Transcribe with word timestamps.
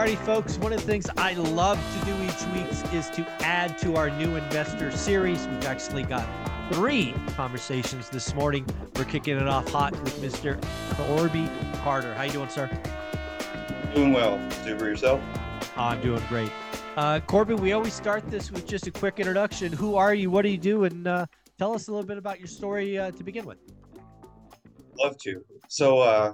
Alrighty, 0.00 0.16
folks. 0.24 0.56
One 0.56 0.72
of 0.72 0.80
the 0.80 0.86
things 0.86 1.10
I 1.18 1.34
love 1.34 1.78
to 1.98 2.06
do 2.06 2.14
each 2.22 2.42
week 2.54 2.94
is 2.94 3.10
to 3.10 3.30
add 3.42 3.76
to 3.80 3.96
our 3.96 4.08
new 4.08 4.34
investor 4.36 4.90
series. 4.92 5.46
We've 5.46 5.66
actually 5.66 6.04
got 6.04 6.26
three 6.72 7.14
conversations 7.36 8.08
this 8.08 8.34
morning. 8.34 8.64
We're 8.96 9.04
kicking 9.04 9.36
it 9.36 9.46
off 9.46 9.68
hot 9.68 9.92
with 10.02 10.18
Mr. 10.22 10.58
Corby 10.96 11.50
Carter. 11.82 12.14
How 12.14 12.22
you 12.22 12.32
doing, 12.32 12.48
sir? 12.48 12.70
Doing 13.94 14.14
well. 14.14 14.40
Super 14.64 14.86
yourself? 14.86 15.20
I'm 15.76 16.00
doing 16.00 16.22
great. 16.30 16.50
Uh, 16.96 17.20
Corby, 17.20 17.52
we 17.52 17.72
always 17.72 17.92
start 17.92 18.26
this 18.30 18.50
with 18.50 18.66
just 18.66 18.86
a 18.86 18.90
quick 18.90 19.18
introduction. 19.18 19.70
Who 19.70 19.96
are 19.96 20.14
you? 20.14 20.30
What 20.30 20.42
do 20.46 20.48
you 20.48 20.56
do? 20.56 20.84
And 20.84 21.06
uh, 21.06 21.26
tell 21.58 21.74
us 21.74 21.88
a 21.88 21.90
little 21.90 22.06
bit 22.06 22.16
about 22.16 22.38
your 22.38 22.48
story 22.48 22.98
uh, 22.98 23.10
to 23.10 23.22
begin 23.22 23.44
with. 23.44 23.58
Love 24.98 25.18
to. 25.18 25.44
So, 25.68 25.98
uh, 25.98 26.32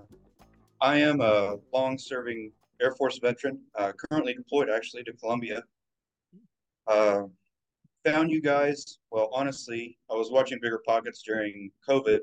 I 0.81 0.99
am 0.99 1.21
a 1.21 1.57
long-serving 1.73 2.53
Air 2.81 2.93
Force 2.93 3.19
veteran, 3.19 3.61
uh, 3.77 3.93
currently 3.93 4.35
deployed 4.35 4.69
actually 4.71 5.05
to 5.05 5.13
Colombia. 5.15 5.63
Uh, 6.87 7.23
found 8.05 8.31
you 8.31 8.41
guys. 8.41 8.99
Well, 9.11 9.31
honestly, 9.33 9.99
I 10.11 10.15
was 10.15 10.31
watching 10.31 10.61
BiggerPockets 10.61 11.23
during 11.25 11.71
COVID. 11.89 12.21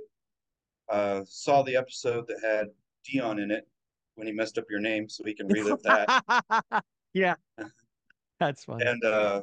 Uh, 0.89 1.21
saw 1.25 1.63
the 1.63 1.75
episode 1.75 2.25
that 2.27 2.39
had 2.43 2.67
Dion 3.05 3.39
in 3.39 3.51
it 3.51 3.67
when 4.15 4.27
he 4.27 4.33
messed 4.33 4.57
up 4.57 4.65
your 4.69 4.79
name, 4.79 5.09
so 5.09 5.23
we 5.25 5.33
can 5.33 5.47
relive 5.47 5.81
that. 5.83 6.83
yeah, 7.13 7.35
that's 8.39 8.65
fun. 8.65 8.81
And 8.81 9.03
uh, 9.03 9.41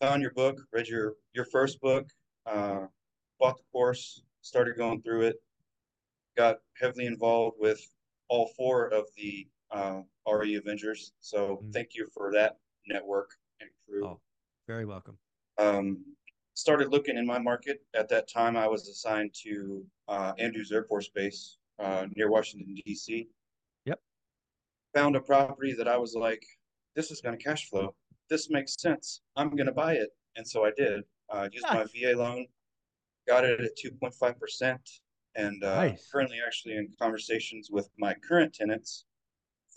found 0.00 0.22
your 0.22 0.32
book, 0.32 0.60
read 0.72 0.88
your 0.88 1.14
your 1.34 1.44
first 1.46 1.80
book, 1.80 2.08
uh, 2.46 2.86
bought 3.38 3.56
the 3.56 3.64
course, 3.72 4.22
started 4.42 4.76
going 4.76 5.02
through 5.02 5.22
it, 5.22 5.36
got 6.36 6.56
heavily 6.80 7.06
involved 7.06 7.56
with 7.58 7.80
all 8.28 8.50
four 8.56 8.88
of 8.88 9.04
the 9.16 9.46
uh, 9.70 10.00
RE 10.28 10.54
Avengers. 10.56 11.12
So 11.20 11.62
mm. 11.64 11.72
thank 11.72 11.94
you 11.94 12.06
for 12.12 12.32
that 12.32 12.58
network 12.86 13.30
and 13.60 13.70
crew. 13.86 14.06
Oh, 14.06 14.20
very 14.66 14.84
welcome. 14.84 15.18
Um, 15.58 16.04
started 16.54 16.88
looking 16.90 17.16
in 17.16 17.26
my 17.26 17.38
market. 17.38 17.82
At 17.94 18.08
that 18.08 18.28
time, 18.28 18.56
I 18.56 18.66
was 18.66 18.88
assigned 18.88 19.34
to 19.44 19.84
uh, 20.08 20.32
Andrews 20.38 20.72
Air 20.72 20.84
Force 20.84 21.08
Base 21.08 21.58
uh, 21.78 22.06
near 22.16 22.30
Washington, 22.30 22.76
D.C. 22.84 23.28
Yep. 23.84 24.00
Found 24.94 25.16
a 25.16 25.20
property 25.20 25.74
that 25.74 25.88
I 25.88 25.96
was 25.96 26.14
like, 26.14 26.42
this 26.94 27.10
is 27.10 27.20
going 27.20 27.36
to 27.36 27.44
cash 27.44 27.68
flow. 27.68 27.94
This 28.30 28.50
makes 28.50 28.74
sense. 28.80 29.20
I'm 29.36 29.50
going 29.50 29.66
to 29.66 29.72
buy 29.72 29.94
it. 29.94 30.10
And 30.36 30.46
so 30.46 30.64
I 30.64 30.70
did. 30.76 31.02
Uh, 31.30 31.48
used 31.52 31.66
my 31.70 31.84
VA 31.84 32.16
loan, 32.16 32.46
got 33.26 33.44
it 33.44 33.60
at 33.60 33.72
2.5%, 33.76 34.78
and 35.34 35.64
uh, 35.64 35.74
nice. 35.74 36.08
currently 36.10 36.38
actually 36.44 36.76
in 36.76 36.88
conversations 37.00 37.68
with 37.70 37.88
my 37.98 38.14
current 38.26 38.54
tenants 38.54 39.05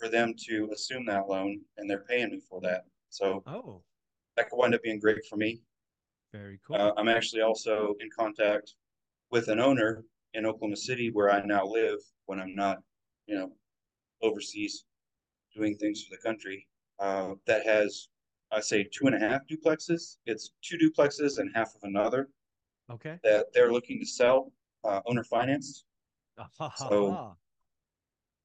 for 0.00 0.08
them 0.08 0.34
to 0.48 0.68
assume 0.72 1.04
that 1.06 1.28
loan, 1.28 1.60
and 1.76 1.88
they're 1.88 2.04
paying 2.08 2.30
me 2.30 2.40
for 2.48 2.60
that. 2.62 2.84
So 3.10 3.42
oh, 3.46 3.82
that 4.36 4.48
could 4.48 4.56
wind 4.56 4.74
up 4.74 4.82
being 4.82 4.98
great 4.98 5.24
for 5.28 5.36
me. 5.36 5.60
Very 6.32 6.58
cool. 6.66 6.76
Uh, 6.76 6.92
I'm 6.96 7.08
actually 7.08 7.42
also 7.42 7.94
in 8.00 8.08
contact 8.16 8.74
with 9.30 9.48
an 9.48 9.60
owner 9.60 10.04
in 10.34 10.46
Oklahoma 10.46 10.76
City 10.76 11.10
where 11.10 11.30
I 11.30 11.44
now 11.44 11.66
live 11.66 11.98
when 12.26 12.40
I'm 12.40 12.54
not, 12.54 12.78
you 13.26 13.34
know, 13.34 13.52
overseas 14.22 14.84
doing 15.54 15.76
things 15.76 16.02
for 16.02 16.14
the 16.14 16.22
country. 16.22 16.66
Uh, 16.98 17.34
that 17.46 17.66
has, 17.66 18.08
I 18.52 18.60
say, 18.60 18.84
two 18.84 19.06
and 19.06 19.14
a 19.14 19.18
half 19.18 19.42
duplexes. 19.50 20.18
It's 20.26 20.50
two 20.62 20.78
duplexes 20.78 21.38
and 21.38 21.50
half 21.54 21.74
of 21.74 21.82
another. 21.82 22.28
Okay. 22.90 23.18
That 23.24 23.46
they're 23.52 23.72
looking 23.72 23.98
to 24.00 24.06
sell, 24.06 24.52
uh, 24.84 25.00
owner 25.06 25.24
finance. 25.24 25.84
so 26.76 27.36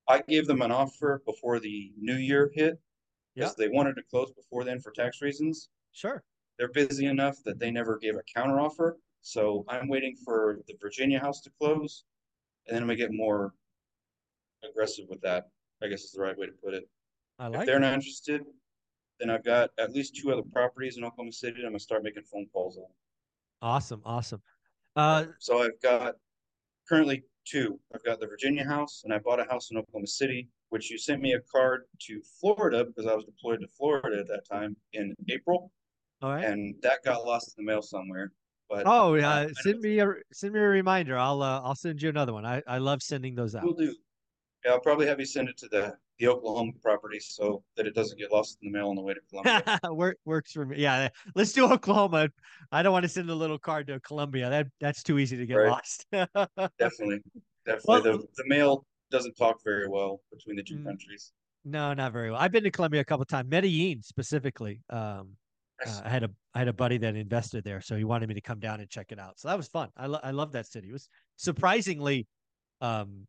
I 0.07 0.21
gave 0.21 0.47
them 0.47 0.61
an 0.61 0.71
offer 0.71 1.21
before 1.25 1.59
the 1.59 1.91
new 1.99 2.15
year 2.15 2.51
hit 2.53 2.79
because 3.35 3.55
yeah. 3.57 3.65
they 3.65 3.69
wanted 3.69 3.95
to 3.95 4.03
close 4.09 4.31
before 4.31 4.63
then 4.63 4.79
for 4.79 4.91
tax 4.91 5.21
reasons. 5.21 5.69
Sure. 5.91 6.23
They're 6.57 6.71
busy 6.71 7.07
enough 7.07 7.37
that 7.45 7.59
they 7.59 7.71
never 7.71 7.97
gave 7.97 8.15
a 8.15 8.21
counter 8.33 8.59
offer. 8.59 8.97
So 9.21 9.65
I'm 9.67 9.87
waiting 9.87 10.15
for 10.23 10.59
the 10.67 10.75
Virginia 10.79 11.19
house 11.19 11.41
to 11.41 11.51
close, 11.59 12.03
and 12.67 12.75
then 12.75 12.83
I'm 12.83 12.87
gonna 12.87 12.97
get 12.97 13.11
more 13.11 13.53
aggressive 14.63 15.05
with 15.09 15.21
that. 15.21 15.49
I 15.81 15.87
guess 15.87 16.03
is 16.03 16.11
the 16.11 16.21
right 16.21 16.37
way 16.37 16.45
to 16.45 16.51
put 16.51 16.73
it. 16.73 16.87
I 17.39 17.47
like. 17.47 17.61
If 17.61 17.65
they're 17.65 17.77
it. 17.77 17.81
not 17.81 17.93
interested, 17.93 18.45
then 19.19 19.29
I've 19.29 19.43
got 19.43 19.71
at 19.79 19.91
least 19.91 20.15
two 20.15 20.31
other 20.31 20.43
properties 20.43 20.97
in 20.97 21.03
Oklahoma 21.03 21.31
City. 21.31 21.57
I'm 21.61 21.69
gonna 21.69 21.79
start 21.79 22.03
making 22.03 22.23
phone 22.23 22.45
calls 22.53 22.77
on. 22.77 22.85
Awesome, 23.61 24.01
awesome. 24.05 24.41
Uh, 24.95 25.25
so 25.39 25.63
I've 25.63 25.81
got 25.81 26.15
currently 26.87 27.23
two. 27.45 27.79
I've 27.93 28.03
got 28.03 28.19
the 28.19 28.27
Virginia 28.27 28.65
house, 28.65 29.01
and 29.03 29.13
I 29.13 29.19
bought 29.19 29.39
a 29.39 29.45
house 29.45 29.71
in 29.71 29.77
Oklahoma 29.77 30.07
City, 30.07 30.49
which 30.69 30.89
you 30.91 30.97
sent 30.97 31.21
me 31.21 31.33
a 31.33 31.39
card 31.51 31.83
to 32.07 32.21
Florida 32.39 32.85
because 32.85 33.09
I 33.09 33.15
was 33.15 33.25
deployed 33.25 33.61
to 33.61 33.67
Florida 33.67 34.19
at 34.19 34.27
that 34.27 34.47
time 34.49 34.75
in 34.93 35.13
April. 35.29 35.71
All 36.21 36.31
right. 36.31 36.43
And 36.43 36.75
that 36.81 37.03
got 37.03 37.25
lost 37.25 37.53
in 37.57 37.65
the 37.65 37.71
mail 37.71 37.81
somewhere. 37.81 38.31
But 38.69 38.83
oh, 38.87 39.13
yeah, 39.13 39.29
uh, 39.29 39.47
send 39.61 39.79
me 39.81 39.99
a 39.99 40.07
send 40.33 40.53
me 40.53 40.59
a 40.59 40.63
reminder. 40.63 41.17
I'll 41.17 41.43
uh, 41.43 41.61
I'll 41.63 41.75
send 41.75 42.01
you 42.01 42.09
another 42.09 42.33
one. 42.33 42.45
I, 42.45 42.63
I 42.67 42.79
love 42.79 43.03
sending 43.03 43.35
those 43.35 43.55
out. 43.55 43.63
We'll 43.63 43.73
do. 43.73 43.95
Yeah, 44.65 44.71
I'll 44.71 44.79
probably 44.79 45.05
have 45.05 45.19
you 45.19 45.25
send 45.27 45.49
it 45.49 45.57
to 45.57 45.67
the 45.67 45.95
the 46.19 46.27
Oklahoma 46.27 46.71
property 46.81 47.19
so 47.19 47.63
that 47.75 47.85
it 47.85 47.93
doesn't 47.93 48.17
get 48.17 48.31
lost 48.31 48.57
in 48.61 48.71
the 48.71 48.77
mail 48.77 48.89
on 48.89 48.95
the 48.95 49.01
way 49.01 49.13
to 49.13 49.19
Colombia. 49.29 49.79
Work, 49.93 50.17
works 50.25 50.51
for 50.51 50.65
me. 50.65 50.77
Yeah, 50.79 51.09
let's 51.35 51.51
do 51.51 51.69
Oklahoma. 51.71 52.29
I 52.71 52.83
don't 52.83 52.93
want 52.93 53.03
to 53.03 53.09
send 53.09 53.29
a 53.29 53.35
little 53.35 53.59
card 53.59 53.87
to 53.87 53.99
Colombia. 53.99 54.49
That 54.49 54.67
that's 54.79 55.03
too 55.03 55.19
easy 55.19 55.37
to 55.37 55.45
get 55.45 55.55
right. 55.55 55.71
lost. 55.71 56.05
Definitely. 56.11 57.19
Definitely. 57.65 57.81
Well, 57.85 58.01
the, 58.01 58.17
the 58.37 58.43
mail 58.47 58.85
doesn't 59.11 59.35
talk 59.35 59.57
very 59.63 59.87
well 59.87 60.21
between 60.31 60.55
the 60.55 60.63
two 60.63 60.77
mm, 60.77 60.85
countries. 60.85 61.31
No, 61.63 61.93
not 61.93 62.13
very 62.13 62.31
well. 62.31 62.39
I've 62.39 62.51
been 62.51 62.63
to 62.63 62.71
Colombia 62.71 63.01
a 63.01 63.05
couple 63.05 63.25
times, 63.25 63.49
Medellin 63.49 64.01
specifically. 64.03 64.81
Um, 64.89 65.31
uh, 65.85 66.01
I 66.05 66.09
had 66.09 66.23
a 66.23 66.29
I 66.53 66.59
had 66.59 66.67
a 66.67 66.73
buddy 66.73 66.97
that 66.99 67.15
invested 67.15 67.63
there, 67.63 67.81
so 67.81 67.97
he 67.97 68.03
wanted 68.03 68.29
me 68.29 68.35
to 68.35 68.41
come 68.41 68.59
down 68.59 68.79
and 68.79 68.89
check 68.89 69.11
it 69.11 69.19
out. 69.19 69.39
So 69.39 69.49
that 69.49 69.57
was 69.57 69.67
fun. 69.67 69.89
I 69.97 70.05
lo- 70.07 70.19
I 70.23 70.31
love 70.31 70.53
that 70.53 70.67
city. 70.67 70.89
It 70.89 70.93
was 70.93 71.09
surprisingly, 71.35 72.27
um, 72.81 73.27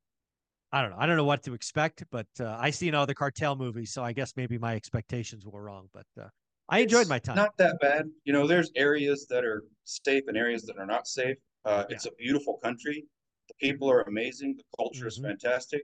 I 0.77 0.83
don't 0.83 0.91
know. 0.91 0.97
I 0.99 1.07
don't 1.07 1.17
know 1.17 1.25
what 1.25 1.43
to 1.45 1.55
expect, 1.55 2.05
but 2.11 2.27
uh, 2.39 2.55
I 2.61 2.69
seen 2.69 2.95
all 2.95 3.07
the 3.07 3.15
cartel 3.15 3.57
movies, 3.57 3.95
so 3.95 4.05
I 4.05 4.13
guess 4.13 4.35
maybe 4.37 4.59
my 4.59 4.75
expectations 4.75 5.47
were 5.47 5.63
wrong. 5.63 5.89
But 5.95 6.05
uh, 6.21 6.29
I 6.69 6.81
it's 6.81 6.93
enjoyed 6.93 7.09
my 7.09 7.19
time. 7.19 7.35
Not 7.35 7.57
that 7.57 7.81
bad. 7.81 8.11
You 8.25 8.35
know, 8.35 8.47
there's 8.47 8.71
areas 8.77 9.27
that 9.31 9.43
are 9.43 9.65
safe 9.85 10.25
and 10.27 10.37
areas 10.37 10.65
that 10.65 10.77
are 10.77 10.85
not 10.85 11.07
safe. 11.07 11.39
Uh, 11.65 11.85
yeah. 11.89 11.95
It's 11.95 12.05
a 12.05 12.11
beautiful 12.19 12.59
country. 12.63 13.07
The 13.49 13.55
people 13.59 13.91
are 13.91 14.03
amazing. 14.03 14.57
The 14.59 14.65
culture 14.77 15.07
mm-hmm. 15.07 15.07
is 15.07 15.19
fantastic. 15.19 15.81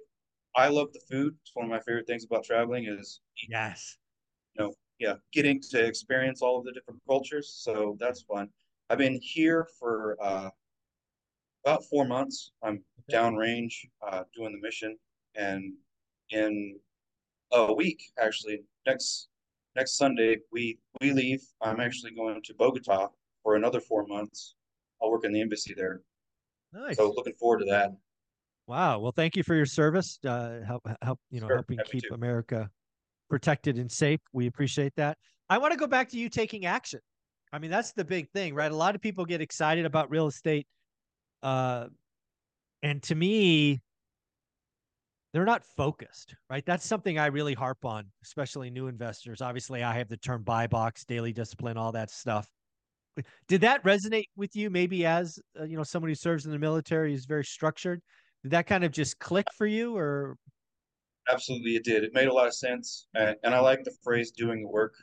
I 0.56 0.68
love 0.68 0.92
the 0.92 1.00
food. 1.10 1.34
It's 1.40 1.52
one 1.54 1.64
of 1.64 1.70
my 1.70 1.80
favorite 1.80 2.06
things 2.06 2.26
about 2.26 2.44
traveling 2.44 2.84
is 2.86 3.22
yes, 3.48 3.96
you 4.54 4.62
know, 4.62 4.74
yeah, 4.98 5.14
getting 5.32 5.58
to 5.70 5.82
experience 5.82 6.42
all 6.42 6.58
of 6.58 6.66
the 6.66 6.72
different 6.72 7.00
cultures. 7.08 7.54
So 7.56 7.96
that's 7.98 8.20
fun. 8.24 8.50
I've 8.90 8.98
been 8.98 9.18
here 9.22 9.66
for 9.78 10.18
uh, 10.20 10.50
about 11.64 11.84
four 11.84 12.04
months. 12.04 12.52
I'm 12.62 12.82
downrange 13.10 13.74
uh, 14.06 14.24
doing 14.34 14.52
the 14.52 14.66
mission, 14.66 14.96
and 15.34 15.72
in 16.30 16.78
a 17.52 17.72
week, 17.72 18.02
actually, 18.20 18.62
next 18.86 19.28
next 19.76 19.96
Sunday 19.96 20.38
we 20.52 20.78
we 21.00 21.12
leave. 21.12 21.42
I'm 21.60 21.80
actually 21.80 22.12
going 22.12 22.40
to 22.44 22.54
Bogota 22.54 23.08
for 23.42 23.56
another 23.56 23.80
four 23.80 24.06
months. 24.06 24.54
I'll 25.02 25.10
work 25.10 25.24
in 25.24 25.32
the 25.32 25.40
embassy 25.40 25.74
there. 25.76 26.02
Nice. 26.72 26.96
So 26.96 27.12
looking 27.14 27.34
forward 27.34 27.58
to 27.60 27.64
that. 27.66 27.92
Wow. 28.66 29.00
Well, 29.00 29.12
thank 29.12 29.36
you 29.36 29.42
for 29.42 29.54
your 29.54 29.66
service. 29.66 30.18
Uh, 30.24 30.60
help, 30.66 30.86
help, 31.02 31.18
you 31.30 31.40
know, 31.40 31.48
sure. 31.48 31.56
helping 31.56 31.78
keep 31.84 32.04
to. 32.04 32.14
America 32.14 32.70
protected 33.28 33.76
and 33.78 33.90
safe. 33.90 34.20
We 34.32 34.46
appreciate 34.46 34.94
that. 34.96 35.18
I 35.50 35.58
want 35.58 35.72
to 35.72 35.78
go 35.78 35.86
back 35.86 36.08
to 36.10 36.16
you 36.16 36.28
taking 36.28 36.64
action. 36.64 37.00
I 37.52 37.58
mean, 37.58 37.70
that's 37.70 37.92
the 37.92 38.04
big 38.04 38.30
thing, 38.30 38.54
right? 38.54 38.70
A 38.70 38.76
lot 38.76 38.94
of 38.94 39.02
people 39.02 39.24
get 39.24 39.40
excited 39.40 39.84
about 39.84 40.10
real 40.10 40.28
estate. 40.28 40.66
Uh, 41.42 41.86
and 42.82 43.02
to 43.04 43.14
me, 43.14 43.80
they're 45.32 45.44
not 45.44 45.64
focused, 45.64 46.34
right? 46.50 46.64
That's 46.66 46.86
something 46.86 47.18
I 47.18 47.26
really 47.26 47.54
harp 47.54 47.84
on, 47.84 48.04
especially 48.22 48.70
new 48.70 48.88
investors. 48.88 49.40
Obviously, 49.40 49.82
I 49.82 49.94
have 49.94 50.08
the 50.08 50.16
term 50.16 50.42
buy 50.42 50.66
box, 50.66 51.04
daily 51.04 51.32
discipline, 51.32 51.76
all 51.76 51.92
that 51.92 52.10
stuff. 52.10 52.46
Did 53.48 53.60
that 53.62 53.82
resonate 53.84 54.28
with 54.36 54.54
you? 54.56 54.70
Maybe 54.70 55.04
as 55.04 55.38
uh, 55.58 55.64
you 55.64 55.76
know, 55.76 55.82
someone 55.82 56.10
who 56.10 56.14
serves 56.14 56.46
in 56.46 56.52
the 56.52 56.58
military 56.58 57.14
is 57.14 57.26
very 57.26 57.44
structured. 57.44 58.00
Did 58.42 58.52
that 58.52 58.66
kind 58.66 58.84
of 58.84 58.92
just 58.92 59.18
click 59.18 59.46
for 59.56 59.66
you, 59.66 59.96
or? 59.96 60.36
Absolutely, 61.30 61.76
it 61.76 61.84
did. 61.84 62.04
It 62.04 62.14
made 62.14 62.28
a 62.28 62.32
lot 62.32 62.46
of 62.46 62.54
sense, 62.54 63.06
and, 63.14 63.36
and 63.44 63.54
I 63.54 63.60
like 63.60 63.84
the 63.84 63.94
phrase 64.02 64.32
"doing 64.32 64.62
the 64.62 64.68
work." 64.68 64.94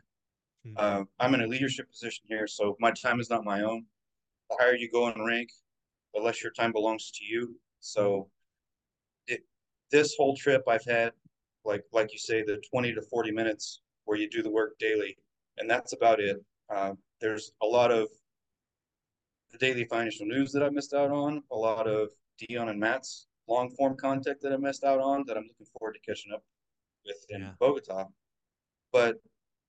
Hmm. 0.66 0.74
Uh, 0.76 1.04
I'm 1.20 1.34
in 1.36 1.42
a 1.42 1.48
leadership 1.48 1.90
position 1.90 2.26
here, 2.28 2.48
so 2.48 2.76
my 2.80 2.92
time 2.92 3.20
is 3.20 3.30
not 3.30 3.46
my 3.46 3.62
own. 3.62 3.86
The 4.50 4.58
higher 4.60 4.76
you 4.76 4.90
go 4.92 5.08
in 5.08 5.24
rank, 5.24 5.50
the 6.14 6.22
less 6.22 6.42
your 6.44 6.52
time 6.52 6.72
belongs 6.72 7.12
to 7.12 7.26
you. 7.26 7.56
So, 7.80 8.30
it 9.28 9.42
this 9.92 10.16
whole 10.18 10.36
trip 10.36 10.64
I've 10.68 10.86
had, 10.86 11.14
like 11.66 11.84
like 11.92 12.12
you 12.14 12.20
say, 12.20 12.44
the 12.44 12.62
20 12.72 12.94
to 12.94 13.02
40 13.02 13.32
minutes 13.32 13.82
where 14.06 14.18
you 14.18 14.30
do 14.30 14.42
the 14.42 14.52
work 14.52 14.78
daily, 14.80 15.18
and 15.58 15.70
that's 15.70 15.94
about 15.94 16.20
it. 16.20 16.38
Uh, 16.70 16.94
there's 17.22 17.52
a 17.62 17.66
lot 17.66 17.92
of 17.92 18.08
the 19.52 19.58
daily 19.58 19.86
financial 19.86 20.26
news 20.26 20.52
that 20.52 20.64
I 20.64 20.70
missed 20.70 20.94
out 20.94 21.12
on, 21.12 21.44
a 21.52 21.56
lot 21.56 21.88
of 21.88 22.10
Dion 22.38 22.70
and 22.70 22.80
Matt's 22.80 23.28
long 23.48 23.70
form 23.72 23.98
content 23.98 24.38
that 24.42 24.54
I 24.54 24.58
missed 24.58 24.84
out 24.84 25.00
on 25.00 25.24
that 25.26 25.36
I'm 25.36 25.44
looking 25.44 25.66
forward 25.78 25.94
to 25.94 26.00
catching 26.02 26.32
up 26.32 26.44
with 27.06 27.26
in 27.30 27.42
Yeah. 27.42 27.54
Bogota. 27.60 28.06
But 28.92 29.18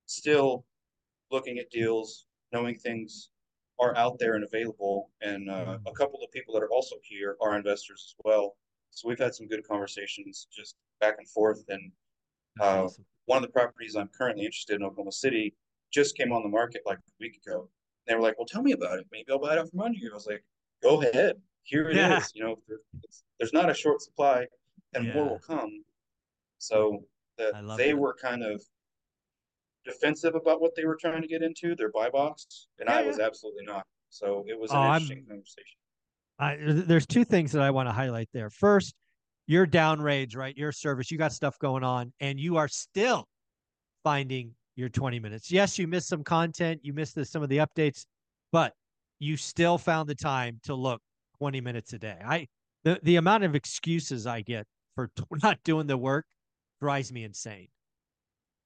still 0.06 0.66
looking 1.30 1.58
at 1.58 1.70
deals, 1.70 2.26
knowing 2.52 2.76
things 2.78 3.30
are 3.80 3.96
out 3.96 4.18
there 4.18 4.34
and 4.34 4.44
available. 4.44 5.10
And 5.22 5.50
uh, 5.50 5.64
Mm. 5.78 5.80
a 5.86 5.92
couple 5.92 6.22
of 6.22 6.30
people 6.30 6.52
that 6.54 6.62
are 6.62 6.70
also 6.70 6.96
here 7.02 7.36
are 7.40 7.56
investors 7.56 8.14
as 8.14 8.14
well. 8.24 8.56
So 8.90 9.08
we've 9.08 9.18
had 9.18 9.34
some 9.34 9.46
good 9.48 9.66
conversations 9.66 10.46
just 10.52 10.76
back 11.00 11.16
and 11.18 11.28
forth. 11.28 11.64
And 11.68 11.90
uh, 12.60 12.84
awesome. 12.84 13.04
one 13.26 13.38
of 13.38 13.42
the 13.42 13.52
properties 13.52 13.96
I'm 13.96 14.08
currently 14.08 14.44
interested 14.44 14.76
in 14.76 14.82
Oklahoma 14.82 15.12
City 15.12 15.54
just 15.92 16.16
came 16.16 16.32
on 16.32 16.42
the 16.42 16.48
market 16.48 16.82
like 16.84 16.98
a 16.98 17.12
week 17.20 17.40
ago. 17.44 17.68
They 18.06 18.14
were 18.14 18.20
like, 18.20 18.38
"Well, 18.38 18.46
tell 18.46 18.62
me 18.62 18.72
about 18.72 18.98
it. 18.98 19.06
Maybe 19.12 19.30
I'll 19.30 19.38
buy 19.38 19.52
it 19.54 19.58
out 19.58 19.70
from 19.70 19.80
under 19.80 19.98
you." 19.98 20.10
I 20.10 20.14
was 20.14 20.26
like, 20.26 20.44
"Go 20.82 21.00
ahead. 21.02 21.40
Here 21.62 21.88
it 21.88 21.96
is. 21.96 21.96
Yeah. 21.96 22.20
You 22.34 22.42
know, 22.44 22.56
there, 22.68 22.78
there's 23.38 23.52
not 23.52 23.70
a 23.70 23.74
short 23.74 24.00
supply, 24.02 24.46
and 24.94 25.12
more 25.14 25.28
will 25.30 25.38
come." 25.38 25.84
So 26.58 27.04
the, 27.38 27.52
they 27.76 27.92
that. 27.92 27.98
were 27.98 28.14
kind 28.14 28.42
of 28.42 28.62
defensive 29.84 30.34
about 30.34 30.60
what 30.60 30.74
they 30.76 30.84
were 30.84 30.96
trying 31.00 31.22
to 31.22 31.28
get 31.28 31.42
into 31.42 31.74
their 31.74 31.90
buy 31.90 32.10
box, 32.10 32.68
and 32.78 32.88
Yeah, 32.88 32.96
I 32.96 33.02
was 33.02 33.18
absolutely 33.18 33.64
not. 33.64 33.86
So 34.10 34.44
it 34.48 34.58
was 34.58 34.70
an 34.70 34.76
Oh, 34.76 34.80
I'm- 34.80 35.02
interesting 35.02 35.26
conversation. 35.26 35.76
I, 36.38 36.56
there's 36.58 37.06
two 37.06 37.24
things 37.24 37.52
that 37.52 37.62
I 37.62 37.70
want 37.70 37.88
to 37.88 37.92
highlight 37.92 38.28
there. 38.32 38.48
First, 38.50 38.94
you're 39.46 39.66
downrange, 39.66 40.34
right? 40.36 40.56
Your 40.56 40.72
service, 40.72 41.10
you 41.10 41.18
got 41.18 41.32
stuff 41.32 41.58
going 41.58 41.84
on, 41.84 42.12
and 42.20 42.40
you 42.40 42.56
are 42.56 42.68
still 42.68 43.26
finding 44.04 44.54
your 44.76 44.88
20 44.88 45.18
minutes. 45.20 45.50
Yes, 45.50 45.78
you 45.78 45.86
missed 45.86 46.08
some 46.08 46.24
content, 46.24 46.80
you 46.82 46.94
missed 46.94 47.14
the, 47.14 47.24
some 47.24 47.42
of 47.42 47.48
the 47.50 47.58
updates, 47.58 48.06
but 48.52 48.72
you 49.18 49.36
still 49.36 49.76
found 49.76 50.08
the 50.08 50.14
time 50.14 50.58
to 50.64 50.74
look 50.74 51.02
20 51.38 51.60
minutes 51.60 51.92
a 51.92 51.98
day. 51.98 52.16
I 52.24 52.46
the 52.84 52.98
the 53.02 53.16
amount 53.16 53.44
of 53.44 53.54
excuses 53.54 54.26
I 54.26 54.40
get 54.40 54.66
for 54.94 55.08
t- 55.14 55.24
not 55.42 55.62
doing 55.64 55.86
the 55.86 55.98
work 55.98 56.24
drives 56.80 57.12
me 57.12 57.24
insane. 57.24 57.68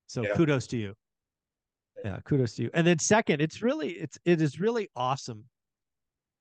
So 0.06 0.22
Yeah. 0.22 0.34
kudos 0.34 0.68
to 0.68 0.76
you. 0.76 0.94
Yeah, 2.02 2.18
kudos 2.24 2.54
to 2.54 2.64
you. 2.64 2.70
And 2.74 2.86
then 2.86 2.98
second, 2.98 3.40
it's 3.40 3.62
really 3.62 3.92
it's 3.92 4.18
it 4.24 4.40
is 4.40 4.58
really 4.58 4.88
awesome 4.96 5.44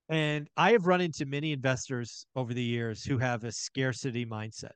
and 0.10 0.50
I 0.58 0.74
have 0.74 0.86
run 0.86 1.02
into 1.02 1.26
many 1.26 1.54
investors 1.54 2.26
over 2.36 2.54
the 2.54 2.64
years 2.64 3.04
who 3.04 3.18
have 3.18 3.44
a 3.44 3.52
scarcity 3.52 4.26
mindset. 4.26 4.74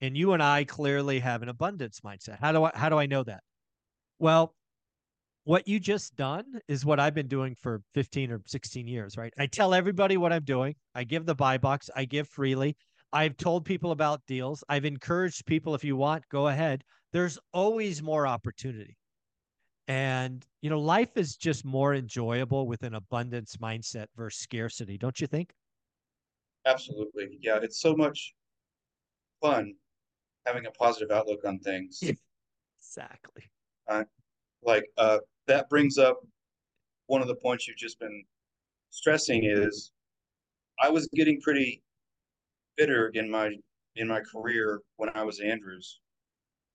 And 0.00 0.16
you 0.16 0.32
and 0.32 0.42
I 0.42 0.64
clearly 0.64 1.18
have 1.18 1.42
an 1.42 1.48
abundance 1.48 2.00
mindset. 2.00 2.38
How 2.40 2.52
do 2.52 2.64
I 2.64 2.70
how 2.74 2.88
do 2.88 2.96
I 2.96 3.06
know 3.06 3.22
that? 3.24 3.42
Well, 4.18 4.54
what 5.44 5.66
you 5.66 5.80
just 5.80 6.16
done 6.16 6.44
is 6.68 6.84
what 6.84 7.00
I've 7.00 7.14
been 7.14 7.28
doing 7.28 7.54
for 7.60 7.82
15 7.94 8.30
or 8.30 8.40
16 8.46 8.86
years, 8.86 9.16
right? 9.16 9.32
I 9.38 9.46
tell 9.46 9.74
everybody 9.74 10.16
what 10.16 10.32
I'm 10.32 10.44
doing. 10.44 10.74
I 10.94 11.04
give 11.04 11.26
the 11.26 11.34
buy 11.34 11.58
box, 11.58 11.90
I 11.96 12.04
give 12.04 12.28
freely. 12.28 12.76
I've 13.12 13.36
told 13.36 13.64
people 13.64 13.90
about 13.90 14.24
deals. 14.26 14.62
I've 14.68 14.84
encouraged 14.84 15.44
people 15.44 15.74
if 15.74 15.82
you 15.82 15.96
want, 15.96 16.24
go 16.30 16.48
ahead. 16.48 16.84
There's 17.12 17.38
always 17.52 18.02
more 18.02 18.26
opportunity. 18.26 18.96
And, 19.88 20.46
you 20.62 20.70
know, 20.70 20.80
life 20.80 21.16
is 21.16 21.36
just 21.36 21.64
more 21.64 21.94
enjoyable 21.94 22.66
with 22.66 22.82
an 22.82 22.94
abundance 22.94 23.56
mindset 23.56 24.06
versus 24.16 24.40
scarcity, 24.40 24.96
don't 24.96 25.20
you 25.20 25.26
think? 25.26 25.52
Absolutely, 26.66 27.38
yeah. 27.40 27.58
It's 27.62 27.80
so 27.80 27.96
much 27.96 28.34
fun 29.40 29.74
having 30.46 30.66
a 30.66 30.70
positive 30.72 31.10
outlook 31.10 31.44
on 31.44 31.58
things. 31.58 31.98
Yeah. 32.02 32.12
Exactly. 32.82 33.44
like 34.64 34.84
uh, 34.98 35.18
that 35.46 35.68
brings 35.68 35.96
up 35.96 36.26
one 37.06 37.22
of 37.22 37.28
the 37.28 37.36
points 37.36 37.68
you've 37.68 37.76
just 37.76 38.00
been 38.00 38.24
stressing 38.90 39.44
is 39.44 39.92
I 40.80 40.90
was 40.90 41.08
getting 41.14 41.40
pretty 41.40 41.82
bitter 42.76 43.08
in 43.14 43.30
my 43.30 43.54
in 43.96 44.08
my 44.08 44.20
career 44.20 44.80
when 44.96 45.10
I 45.14 45.22
was 45.22 45.40
Andrews, 45.40 46.00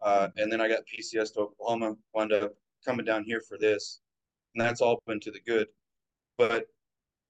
uh, 0.02 0.30
and 0.38 0.52
then 0.52 0.62
I 0.62 0.68
got 0.68 0.84
PCS 0.86 1.34
to 1.34 1.42
Oklahoma, 1.42 1.96
wound 2.14 2.32
up 2.32 2.54
coming 2.86 3.06
down 3.06 3.24
here 3.24 3.42
for 3.42 3.58
this, 3.58 4.02
and 4.54 4.64
that's 4.66 4.82
all 4.82 5.02
been 5.08 5.20
to 5.22 5.32
the 5.32 5.40
good. 5.42 5.68
But 6.38 6.66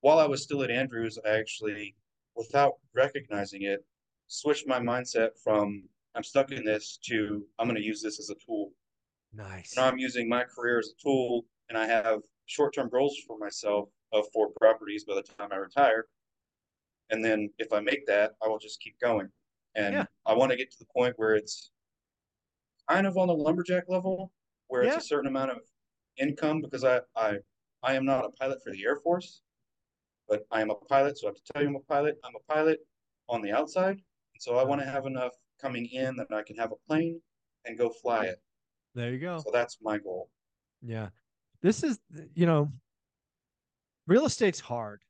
while 0.02 0.19
I 0.19 0.25
was 0.28 0.44
still 0.44 0.63
at 0.63 0.72
Andrews, 0.72 1.18
I 1.25 1.30
actually, 1.30 1.96
without 2.36 2.74
recognizing 2.94 3.63
it, 3.63 3.86
switched 4.28 4.68
my 4.68 4.80
mindset 4.80 5.30
from 5.44 5.84
I'm 6.16 6.24
stuck 6.24 6.52
in 6.52 6.63
this 6.63 6.98
to 7.10 7.46
I'm 7.60 7.68
going 7.68 7.75
to 7.75 7.86
use 7.86 8.02
this 8.02 8.19
as 8.19 8.30
a 8.30 8.36
tool 8.46 8.72
Nice. 9.34 9.74
now 9.75 9.86
I'm 9.88 9.98
using 9.98 10.30
my 10.30 10.44
career 10.44 10.80
as 10.80 10.90
a 10.90 11.02
tool, 11.04 11.46
and 11.69 11.78
I 11.78 11.86
have 11.86 12.22
short-term 12.46 12.90
goals 12.90 13.18
for 13.28 13.38
myself 13.38 13.90
of 14.13 14.25
four 14.34 14.50
properties 14.62 15.04
by 15.04 15.16
the 15.16 15.24
time 15.24 15.50
I 15.52 15.57
retire. 15.57 16.06
And 17.10 17.24
then 17.24 17.50
if 17.60 17.72
I 17.74 17.80
make 17.81 18.06
that, 18.07 18.34
I 18.44 18.48
will 18.48 18.60
just 18.60 18.80
keep 18.81 19.00
going. 19.00 19.30
And 19.75 19.94
Yeah. 19.94 20.06
I 20.25 20.34
want 20.34 20.52
to 20.52 20.57
get 20.57 20.72
to 20.72 20.80
the 20.80 20.86
point 20.96 21.13
where 21.18 21.36
it's 21.36 21.72
kind 22.90 23.06
of 23.06 23.18
on 23.18 23.28
the 23.28 23.36
lumberjack 23.36 23.90
level, 23.90 24.31
where 24.68 24.84
Yeah. 24.84 24.96
it's 24.96 25.06
a 25.06 25.08
certain 25.08 25.28
amount 25.28 25.52
of 25.52 25.60
income 26.18 26.62
because 26.62 26.84
I 26.84 27.02
I 27.16 27.38
I 27.84 27.94
am 27.96 28.06
not 28.06 28.26
a 28.26 28.30
pilot 28.32 28.60
for 28.64 28.72
the 28.72 28.84
Air 28.84 28.98
Force, 28.98 29.42
but 30.28 30.46
I 30.52 30.62
am 30.62 30.70
a 30.70 30.76
pilot, 30.76 31.18
so 31.18 31.28
I 31.28 31.30
have 31.30 31.36
to 31.36 31.54
tell 31.54 31.62
you 31.62 31.70
I'm 31.70 31.76
a 31.76 31.80
pilot. 31.82 32.18
I'm 32.24 32.34
a 32.36 32.54
pilot 32.54 32.80
on 33.30 33.42
the 33.42 33.52
outside, 33.52 33.98
and 33.98 34.40
so 34.40 34.58
I 34.58 34.64
want 34.64 34.82
to 34.82 34.88
have 34.88 35.06
enough 35.06 35.34
coming 35.62 35.86
in 35.86 36.16
that 36.18 36.28
I 36.34 36.42
can 36.44 36.58
have 36.58 36.72
a 36.72 36.88
plane 36.88 37.22
and 37.66 37.78
go 37.78 37.90
fly 37.90 38.26
it. 38.26 38.42
There 38.94 39.12
you 39.12 39.20
go. 39.20 39.40
So 39.40 39.52
that's 39.52 39.78
my 39.82 39.98
goal. 39.98 40.30
Yeah. 40.82 41.10
This 41.62 41.84
is, 41.84 42.00
you 42.34 42.46
know, 42.46 42.72
real 44.08 44.26
estate's 44.26 44.60
hard. 44.60 45.02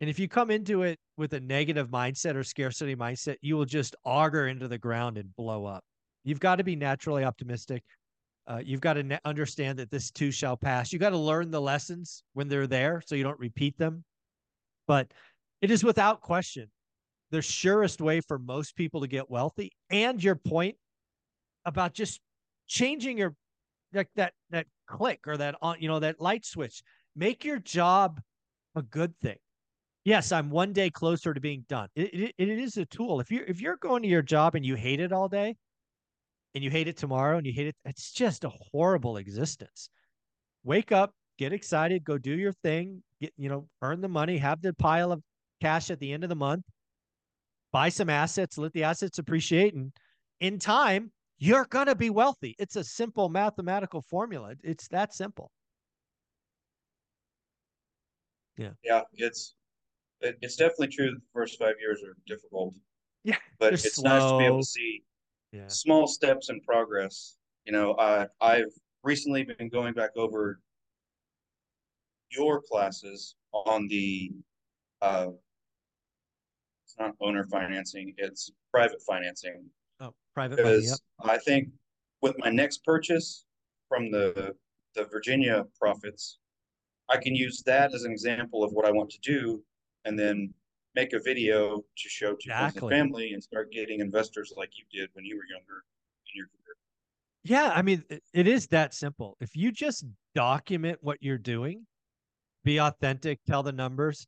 And 0.00 0.10
if 0.10 0.18
you 0.18 0.28
come 0.28 0.50
into 0.50 0.82
it 0.82 0.98
with 1.16 1.32
a 1.34 1.40
negative 1.40 1.88
mindset 1.88 2.34
or 2.34 2.42
scarcity 2.42 2.96
mindset, 2.96 3.36
you 3.40 3.56
will 3.56 3.64
just 3.64 3.94
auger 4.04 4.48
into 4.48 4.66
the 4.66 4.76
ground 4.78 5.18
and 5.18 5.34
blow 5.36 5.64
up. 5.64 5.84
You've 6.24 6.40
got 6.40 6.56
to 6.56 6.64
be 6.64 6.74
naturally 6.74 7.24
optimistic. 7.24 7.82
Uh, 8.46 8.60
you've 8.62 8.80
got 8.80 8.94
to 8.94 9.02
ne- 9.02 9.18
understand 9.24 9.78
that 9.78 9.90
this 9.90 10.10
too 10.10 10.30
shall 10.30 10.56
pass. 10.56 10.92
You 10.92 10.98
got 10.98 11.10
to 11.10 11.18
learn 11.18 11.50
the 11.50 11.60
lessons 11.60 12.22
when 12.34 12.48
they're 12.48 12.66
there 12.66 13.02
so 13.06 13.14
you 13.14 13.22
don't 13.22 13.38
repeat 13.38 13.78
them. 13.78 14.04
But 14.86 15.12
it 15.62 15.70
is 15.70 15.82
without 15.82 16.20
question 16.20 16.70
the 17.30 17.40
surest 17.40 18.00
way 18.00 18.20
for 18.20 18.38
most 18.38 18.76
people 18.76 19.00
to 19.00 19.06
get 19.06 19.30
wealthy. 19.30 19.72
And 19.90 20.22
your 20.22 20.36
point 20.36 20.76
about 21.64 21.94
just 21.94 22.20
changing 22.66 23.18
your 23.18 23.34
like 23.92 24.08
that 24.16 24.32
that 24.50 24.66
click 24.86 25.20
or 25.26 25.36
that 25.36 25.54
on 25.62 25.76
you 25.80 25.88
know 25.88 26.00
that 26.00 26.20
light 26.20 26.44
switch 26.44 26.82
make 27.14 27.44
your 27.44 27.58
job 27.58 28.20
a 28.74 28.82
good 28.82 29.14
thing 29.20 29.36
yes 30.04 30.32
i'm 30.32 30.50
one 30.50 30.72
day 30.72 30.90
closer 30.90 31.32
to 31.32 31.40
being 31.40 31.64
done 31.68 31.88
it, 31.94 32.12
it, 32.12 32.34
it 32.38 32.48
is 32.48 32.76
a 32.76 32.84
tool 32.86 33.20
if 33.20 33.30
you're 33.30 33.44
if 33.44 33.60
you're 33.60 33.76
going 33.76 34.02
to 34.02 34.08
your 34.08 34.22
job 34.22 34.54
and 34.54 34.64
you 34.64 34.74
hate 34.74 35.00
it 35.00 35.12
all 35.12 35.28
day 35.28 35.54
and 36.54 36.62
you 36.62 36.70
hate 36.70 36.88
it 36.88 36.96
tomorrow 36.96 37.36
and 37.36 37.46
you 37.46 37.52
hate 37.52 37.66
it 37.66 37.76
it's 37.84 38.12
just 38.12 38.44
a 38.44 38.48
horrible 38.72 39.16
existence 39.16 39.88
wake 40.62 40.92
up 40.92 41.12
get 41.38 41.52
excited 41.52 42.04
go 42.04 42.16
do 42.18 42.36
your 42.36 42.52
thing 42.52 43.02
get 43.20 43.32
you 43.36 43.48
know 43.48 43.68
earn 43.82 44.00
the 44.00 44.08
money 44.08 44.38
have 44.38 44.62
the 44.62 44.72
pile 44.74 45.12
of 45.12 45.22
cash 45.60 45.90
at 45.90 45.98
the 46.00 46.12
end 46.12 46.22
of 46.22 46.28
the 46.28 46.36
month 46.36 46.64
buy 47.72 47.88
some 47.88 48.10
assets 48.10 48.56
let 48.58 48.72
the 48.72 48.84
assets 48.84 49.18
appreciate 49.18 49.74
and 49.74 49.92
in 50.40 50.58
time 50.58 51.10
you're 51.38 51.64
going 51.66 51.86
to 51.86 51.96
be 51.96 52.10
wealthy. 52.10 52.54
It's 52.60 52.76
a 52.76 52.84
simple 52.84 53.28
mathematical 53.28 54.02
formula. 54.02 54.54
It's 54.62 54.86
that 54.88 55.12
simple. 55.12 55.50
Yeah, 58.56 58.70
Yeah. 58.84 59.02
it's 59.14 59.56
it's 60.20 60.56
definitely 60.56 60.88
true 60.88 61.10
that 61.10 61.16
the 61.20 61.26
first 61.32 61.58
five 61.58 61.74
years 61.80 62.02
are 62.04 62.16
difficult, 62.26 62.76
Yeah. 63.24 63.36
but 63.58 63.74
it's 63.74 64.00
nice 64.00 64.22
to 64.30 64.38
be 64.38 64.44
able 64.44 64.60
to 64.60 64.64
see 64.64 65.02
Yeah. 65.54 65.68
small 65.68 66.08
steps 66.08 66.50
in 66.50 66.60
progress. 66.62 67.36
You 67.64 67.72
know, 67.72 67.94
I 67.96 68.26
I've 68.40 68.72
recently 69.04 69.44
been 69.44 69.68
going 69.68 69.94
back 69.94 70.10
over 70.16 70.60
your 72.30 72.60
classes 72.60 73.36
on 73.52 73.86
the 73.86 74.32
uh 75.00 75.28
it's 76.84 76.96
not 76.98 77.12
owner 77.20 77.44
financing, 77.44 78.14
it's 78.18 78.50
private 78.72 79.00
financing. 79.06 79.64
Oh, 80.00 80.12
private 80.34 80.58
money. 80.60 80.74
Yep. 80.74 80.82
Because 80.82 81.02
I 81.24 81.38
think 81.38 81.68
with 82.20 82.34
my 82.38 82.50
next 82.50 82.84
purchase 82.84 83.44
from 83.88 84.10
the 84.10 84.54
the 84.96 85.04
Virginia 85.04 85.64
profits, 85.80 86.38
I 87.08 87.16
can 87.16 87.36
use 87.36 87.62
that 87.64 87.94
as 87.94 88.02
an 88.02 88.10
example 88.10 88.64
of 88.64 88.72
what 88.72 88.86
I 88.86 88.90
want 88.90 89.10
to 89.10 89.18
do 89.20 89.62
and 90.04 90.18
then 90.18 90.52
make 90.94 91.12
a 91.12 91.20
video 91.20 91.78
to 91.78 92.08
show 92.08 92.34
to 92.34 92.50
Exactly. 92.50 92.90
family 92.90 93.32
and 93.32 93.42
start 93.42 93.72
getting 93.72 94.00
investors 94.00 94.52
like 94.56 94.70
you 94.78 94.84
did 94.92 95.10
when 95.14 95.24
you 95.24 95.36
were 95.36 95.44
younger. 95.50 95.84
in 96.32 96.38
your 96.38 96.46
career. 96.46 96.76
Yeah, 97.42 97.72
I 97.74 97.82
mean, 97.82 98.04
it 98.32 98.46
is 98.46 98.68
that 98.68 98.94
simple. 98.94 99.36
If 99.40 99.54
you 99.54 99.70
just 99.70 100.04
document 100.34 100.98
what 101.02 101.18
you're 101.20 101.38
doing, 101.38 101.86
be 102.64 102.80
authentic, 102.80 103.40
tell 103.46 103.62
the 103.62 103.72
numbers. 103.72 104.26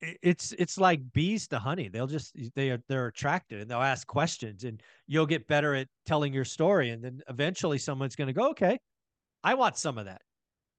It's 0.00 0.52
it's 0.52 0.78
like 0.78 1.12
bees 1.12 1.48
to 1.48 1.58
honey. 1.58 1.88
They'll 1.88 2.06
just 2.06 2.32
they 2.54 2.70
are 2.70 2.78
they're 2.88 3.08
attracted 3.08 3.60
and 3.60 3.68
they'll 3.70 3.80
ask 3.82 4.06
questions 4.06 4.62
and 4.62 4.80
you'll 5.08 5.26
get 5.26 5.48
better 5.48 5.74
at 5.74 5.88
telling 6.06 6.32
your 6.32 6.44
story. 6.44 6.90
And 6.90 7.02
then 7.02 7.20
eventually 7.28 7.78
someone's 7.78 8.14
going 8.14 8.28
to 8.28 8.32
go, 8.32 8.50
okay, 8.50 8.78
I 9.42 9.54
want 9.54 9.76
some 9.76 9.98
of 9.98 10.04
that. 10.04 10.22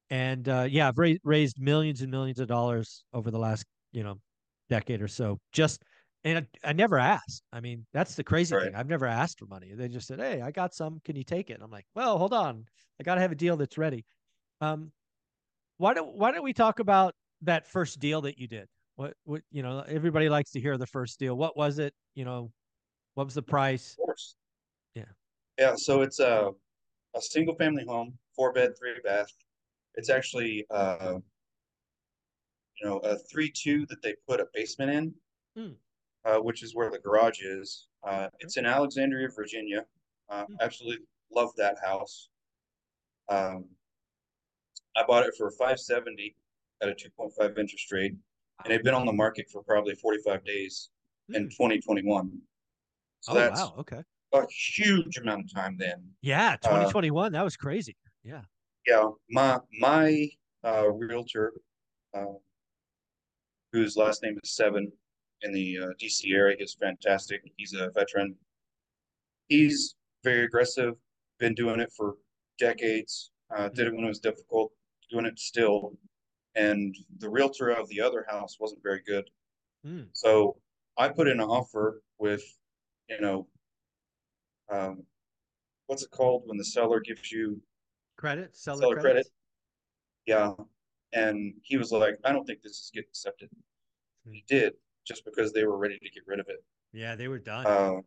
And 0.10 0.48
uh, 0.48 0.67
yeah, 0.69 0.88
I've 0.88 0.98
ra- 0.98 1.15
raised 1.24 1.60
millions 1.60 2.01
and 2.01 2.10
millions 2.10 2.39
of 2.39 2.48
dollars 2.48 3.03
over 3.13 3.29
the 3.29 3.38
last 3.39 3.65
you 3.91 4.03
know 4.03 4.19
decade 4.69 5.01
or 5.01 5.07
so 5.07 5.39
just 5.51 5.83
and 6.23 6.39
I, 6.39 6.69
I, 6.69 6.73
never 6.73 6.97
asked. 6.97 7.43
I 7.53 7.61
mean, 7.61 7.85
that's 7.93 8.15
the 8.15 8.23
crazy 8.23 8.53
right. 8.53 8.65
thing. 8.65 8.75
I've 8.75 8.89
never 8.89 9.05
asked 9.05 9.39
for 9.39 9.45
money. 9.45 9.71
They 9.73 9.88
just 9.88 10.07
said, 10.07 10.19
"Hey, 10.19 10.41
I 10.41 10.51
got 10.51 10.73
some. 10.73 10.99
Can 11.05 11.15
you 11.15 11.23
take 11.23 11.49
it?" 11.49 11.53
And 11.53 11.63
I'm 11.63 11.71
like, 11.71 11.85
"Well, 11.95 12.17
hold 12.17 12.33
on. 12.33 12.65
I 12.99 13.03
got 13.03 13.15
to 13.15 13.21
have 13.21 13.31
a 13.31 13.35
deal 13.35 13.55
that's 13.55 13.77
ready." 13.77 14.05
Um, 14.59 14.91
why 15.77 15.93
don't 15.93 16.13
Why 16.15 16.31
don't 16.31 16.43
we 16.43 16.53
talk 16.53 16.79
about 16.79 17.15
that 17.43 17.67
first 17.67 17.99
deal 17.99 18.21
that 18.21 18.38
you 18.38 18.47
did? 18.47 18.67
What 18.97 19.13
What 19.23 19.41
you 19.51 19.63
know? 19.63 19.83
Everybody 19.88 20.27
likes 20.27 20.51
to 20.51 20.59
hear 20.59 20.77
the 20.77 20.88
first 20.88 21.19
deal. 21.19 21.35
What 21.35 21.55
was 21.55 21.79
it? 21.79 21.93
You 22.15 22.25
know, 22.25 22.51
what 23.13 23.25
was 23.25 23.33
the 23.33 23.41
price? 23.41 23.93
Of 23.93 24.05
course. 24.05 24.35
Yeah. 24.95 25.05
Yeah. 25.57 25.75
So 25.75 26.01
it's 26.01 26.19
a 26.19 26.51
a 27.15 27.21
single 27.21 27.55
family 27.55 27.85
home, 27.88 28.17
four 28.35 28.51
bed, 28.51 28.71
three 28.77 28.91
bath. 29.03 29.31
It's 29.95 30.09
actually 30.09 30.65
uh, 30.69 31.19
you 32.81 32.89
know 32.89 32.98
a 33.00 33.17
three 33.17 33.51
two 33.51 33.86
that 33.88 34.01
they 34.01 34.15
put 34.27 34.39
a 34.39 34.48
basement 34.53 34.91
in. 34.91 35.13
Hmm 35.55 35.74
uh, 36.25 36.38
which 36.38 36.63
is 36.63 36.75
where 36.75 36.89
the 36.89 37.00
garage 37.00 37.41
is. 37.41 37.88
Uh, 38.03 38.27
it's 38.39 38.57
in 38.57 38.65
Alexandria, 38.65 39.27
Virginia. 39.36 39.86
Uh, 40.29 40.45
hmm. 40.45 40.55
absolutely 40.62 41.05
love 41.33 41.50
that 41.57 41.77
house. 41.83 42.29
Um, 43.29 43.65
I 44.95 45.03
bought 45.07 45.25
it 45.25 45.33
for 45.38 45.51
570 45.51 46.36
at 46.81 46.89
a 46.89 46.93
2.5 46.93 47.57
interest 47.57 47.91
rate, 47.91 48.13
and 48.63 48.71
it 48.71 48.77
had 48.77 48.83
been 48.83 48.93
on 48.93 49.05
the 49.05 49.13
market 49.13 49.48
for 49.51 49.63
probably 49.63 49.95
45 49.95 50.43
days 50.45 50.89
in 51.29 51.43
hmm. 51.43 51.50
2021. 51.50 52.31
So 53.21 53.33
oh, 53.33 53.36
that's 53.36 53.62
wow. 53.62 53.75
Okay. 53.79 54.01
A 54.33 54.45
huge 54.48 55.17
amount 55.17 55.45
of 55.45 55.53
time 55.53 55.75
then. 55.77 56.03
Yeah, 56.21 56.55
2021. 56.57 57.25
Uh, 57.25 57.29
that 57.38 57.43
was 57.43 57.57
crazy. 57.57 57.95
Yeah. 58.24 58.41
Yeah. 58.86 59.09
My 59.29 59.59
my 59.79 60.29
uh, 60.63 60.89
realtor, 60.91 61.53
uh, 62.13 62.25
whose 63.71 63.95
last 63.95 64.23
name 64.23 64.38
is 64.43 64.55
Seven, 64.55 64.91
in 65.41 65.53
the 65.53 65.77
uh, 65.81 65.88
DC 66.01 66.33
area. 66.33 66.55
He's 66.59 66.75
fantastic. 66.79 67.41
He's 67.57 67.73
a 67.73 67.89
veteran. 67.91 68.35
He's 69.47 69.95
very 70.23 70.43
aggressive. 70.43 70.95
Been 71.39 71.55
doing 71.55 71.79
it 71.79 71.91
for 71.95 72.15
decades. 72.57 73.31
Uh, 73.55 73.69
did 73.69 73.88
it 73.88 73.95
when 73.95 74.05
it 74.05 74.09
was 74.09 74.19
difficult. 74.19 74.71
Doing 75.09 75.25
it 75.25 75.39
still. 75.39 75.93
And 76.55 76.95
the 77.19 77.29
realtor 77.29 77.69
of 77.69 77.88
the 77.89 78.01
other 78.01 78.25
house 78.29 78.57
wasn't 78.59 78.83
very 78.83 79.01
good. 79.05 79.29
Mm. 79.85 80.07
So 80.13 80.57
I 80.97 81.09
put 81.09 81.27
in 81.27 81.39
an 81.39 81.47
offer 81.47 82.01
with, 82.17 82.43
you 83.09 83.21
know, 83.21 83.47
um, 84.71 85.03
what's 85.88 86.03
it 86.03 86.11
called 86.11 86.43
when 86.45 86.57
the 86.57 86.65
seller 86.65 86.99
gives 86.99 87.31
you 87.31 87.61
credit? 88.17 88.55
Seller, 88.55 88.81
seller 88.81 88.99
credit. 88.99 89.27
Yeah. 90.25 90.51
And 91.13 91.53
he 91.63 91.77
was 91.77 91.91
like, 91.91 92.17
I 92.23 92.31
don't 92.31 92.45
think 92.45 92.61
this 92.61 92.73
is 92.73 92.91
getting 92.93 93.09
accepted. 93.09 93.49
Mm. 94.27 94.33
He 94.33 94.43
did 94.47 94.73
just 95.05 95.25
because 95.25 95.51
they 95.51 95.65
were 95.65 95.77
ready 95.77 95.97
to 95.97 96.09
get 96.09 96.23
rid 96.27 96.39
of 96.39 96.47
it. 96.49 96.63
Yeah, 96.93 97.15
they 97.15 97.27
were 97.27 97.39
done. 97.39 97.65
Uh, 97.65 98.01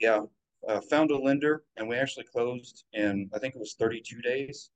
yeah, 0.00 0.20
uh, 0.66 0.80
found 0.80 1.10
a 1.10 1.18
lender, 1.18 1.64
and 1.76 1.88
we 1.88 1.96
actually 1.96 2.24
closed 2.24 2.84
in 2.92 3.30
I 3.34 3.38
think 3.38 3.54
it 3.54 3.60
was 3.60 3.74
32 3.78 4.20
days. 4.20 4.70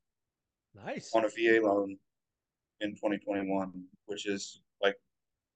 Nice 0.75 1.11
on 1.15 1.25
a 1.25 1.29
VA 1.29 1.61
loan 1.65 1.97
in 2.81 2.93
2021, 2.93 3.85
which 4.07 4.27
is 4.27 4.61
like 4.83 4.97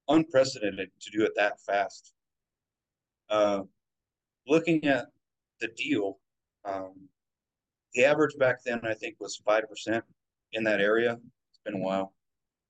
unprecedented 0.09 0.91
to 1.01 1.11
do 1.11 1.25
it 1.25 1.33
that 1.37 1.61
fast. 1.61 2.13
Uh, 3.31 3.63
looking 4.47 4.85
at 4.87 5.07
the 5.61 5.69
deal, 5.69 6.19
um, 6.65 7.09
the 7.95 8.05
average 8.05 8.37
back 8.39 8.63
then 8.65 8.81
I 8.85 8.95
think 8.95 9.17
was 9.19 9.37
five 9.37 9.69
percent 9.69 10.05
in 10.53 10.65
that 10.65 10.81
area. 10.81 11.19
Been 11.67 11.83
a 11.83 11.85
while, 11.85 12.15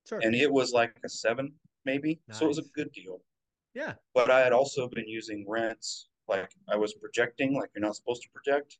sure. 0.08 0.20
and 0.22 0.34
it 0.34 0.50
was 0.50 0.72
like 0.72 0.92
a 1.04 1.08
seven 1.08 1.52
maybe. 1.84 2.20
Nice. 2.28 2.38
So 2.38 2.46
it 2.46 2.48
was 2.48 2.58
a 2.58 2.64
good 2.74 2.90
deal. 2.92 3.20
Yeah. 3.74 3.94
But 4.14 4.30
I 4.30 4.40
had 4.40 4.52
also 4.52 4.88
been 4.88 5.06
using 5.06 5.44
rents 5.48 6.08
like 6.28 6.50
I 6.68 6.76
was 6.76 6.94
projecting, 6.94 7.54
like 7.54 7.70
you're 7.74 7.84
not 7.84 7.96
supposed 7.96 8.22
to 8.22 8.28
project. 8.30 8.78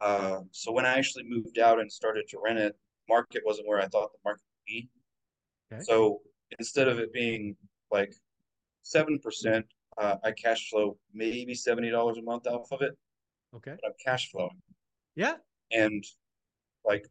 Uh, 0.00 0.40
so 0.50 0.72
when 0.72 0.86
I 0.86 0.96
actually 0.96 1.24
moved 1.28 1.58
out 1.58 1.80
and 1.80 1.90
started 1.90 2.28
to 2.28 2.38
rent 2.42 2.58
it, 2.58 2.76
market 3.08 3.42
wasn't 3.44 3.68
where 3.68 3.80
I 3.80 3.86
thought 3.86 4.12
the 4.12 4.18
market 4.24 4.42
would 4.44 4.66
be. 4.66 4.88
Okay. 5.72 5.82
So 5.82 6.20
instead 6.58 6.88
of 6.88 6.98
it 6.98 7.12
being 7.12 7.56
like 7.90 8.14
seven 8.82 9.18
percent, 9.18 9.66
uh, 9.98 10.16
I 10.24 10.32
cash 10.32 10.70
flow 10.70 10.96
maybe 11.12 11.54
seventy 11.54 11.90
dollars 11.90 12.18
a 12.18 12.22
month 12.22 12.46
off 12.46 12.72
of 12.72 12.82
it. 12.82 12.96
Okay. 13.54 13.74
But 13.80 13.88
I'm 13.88 13.94
cash 14.04 14.30
flowing. 14.30 14.62
Yeah. 15.16 15.34
And 15.72 16.04
like 16.84 17.06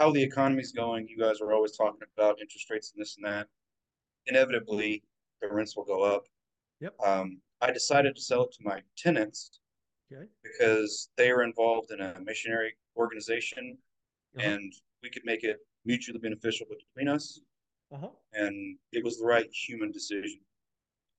how 0.00 0.10
the 0.10 0.22
economy's 0.22 0.72
going, 0.72 1.06
you 1.06 1.18
guys 1.18 1.42
are 1.42 1.52
always 1.52 1.76
talking 1.76 2.00
about 2.16 2.40
interest 2.40 2.70
rates 2.70 2.92
and 2.94 3.00
this 3.00 3.16
and 3.16 3.26
that 3.26 3.46
inevitably 4.26 5.02
the 5.42 5.48
rents 5.52 5.76
will 5.76 5.84
go 5.84 6.02
up. 6.02 6.24
Yep. 6.80 6.94
Um, 7.04 7.38
I 7.60 7.70
decided 7.70 8.16
to 8.16 8.22
sell 8.22 8.44
it 8.44 8.52
to 8.52 8.64
my 8.64 8.80
tenants 8.96 9.60
okay. 10.10 10.24
because 10.42 11.10
they 11.18 11.30
are 11.30 11.42
involved 11.42 11.90
in 11.90 12.00
a 12.00 12.18
missionary 12.24 12.72
organization, 12.96 13.76
uh-huh. 14.38 14.48
and 14.48 14.72
we 15.02 15.10
could 15.10 15.24
make 15.26 15.44
it 15.44 15.58
mutually 15.84 16.18
beneficial 16.18 16.66
between 16.66 17.14
us. 17.14 17.38
Uh-huh. 17.92 18.08
And 18.32 18.78
it 18.92 19.04
was 19.04 19.18
the 19.18 19.26
right 19.26 19.50
human 19.52 19.92
decision. 19.92 20.40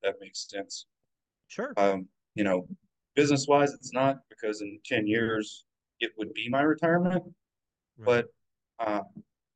That 0.02 0.16
makes 0.20 0.50
sense. 0.50 0.88
Sure. 1.50 1.74
Um, 1.78 2.08
you 2.34 2.44
know, 2.44 2.66
business 3.16 3.46
wise, 3.48 3.74
it's 3.74 3.94
not 3.94 4.18
because 4.30 4.62
in 4.62 4.80
ten 4.86 5.06
years 5.06 5.66
it 6.00 6.12
would 6.18 6.34
be 6.34 6.50
my 6.50 6.62
retirement, 6.62 7.24
right. 7.98 8.06
but 8.06 8.26
uh, 8.86 9.02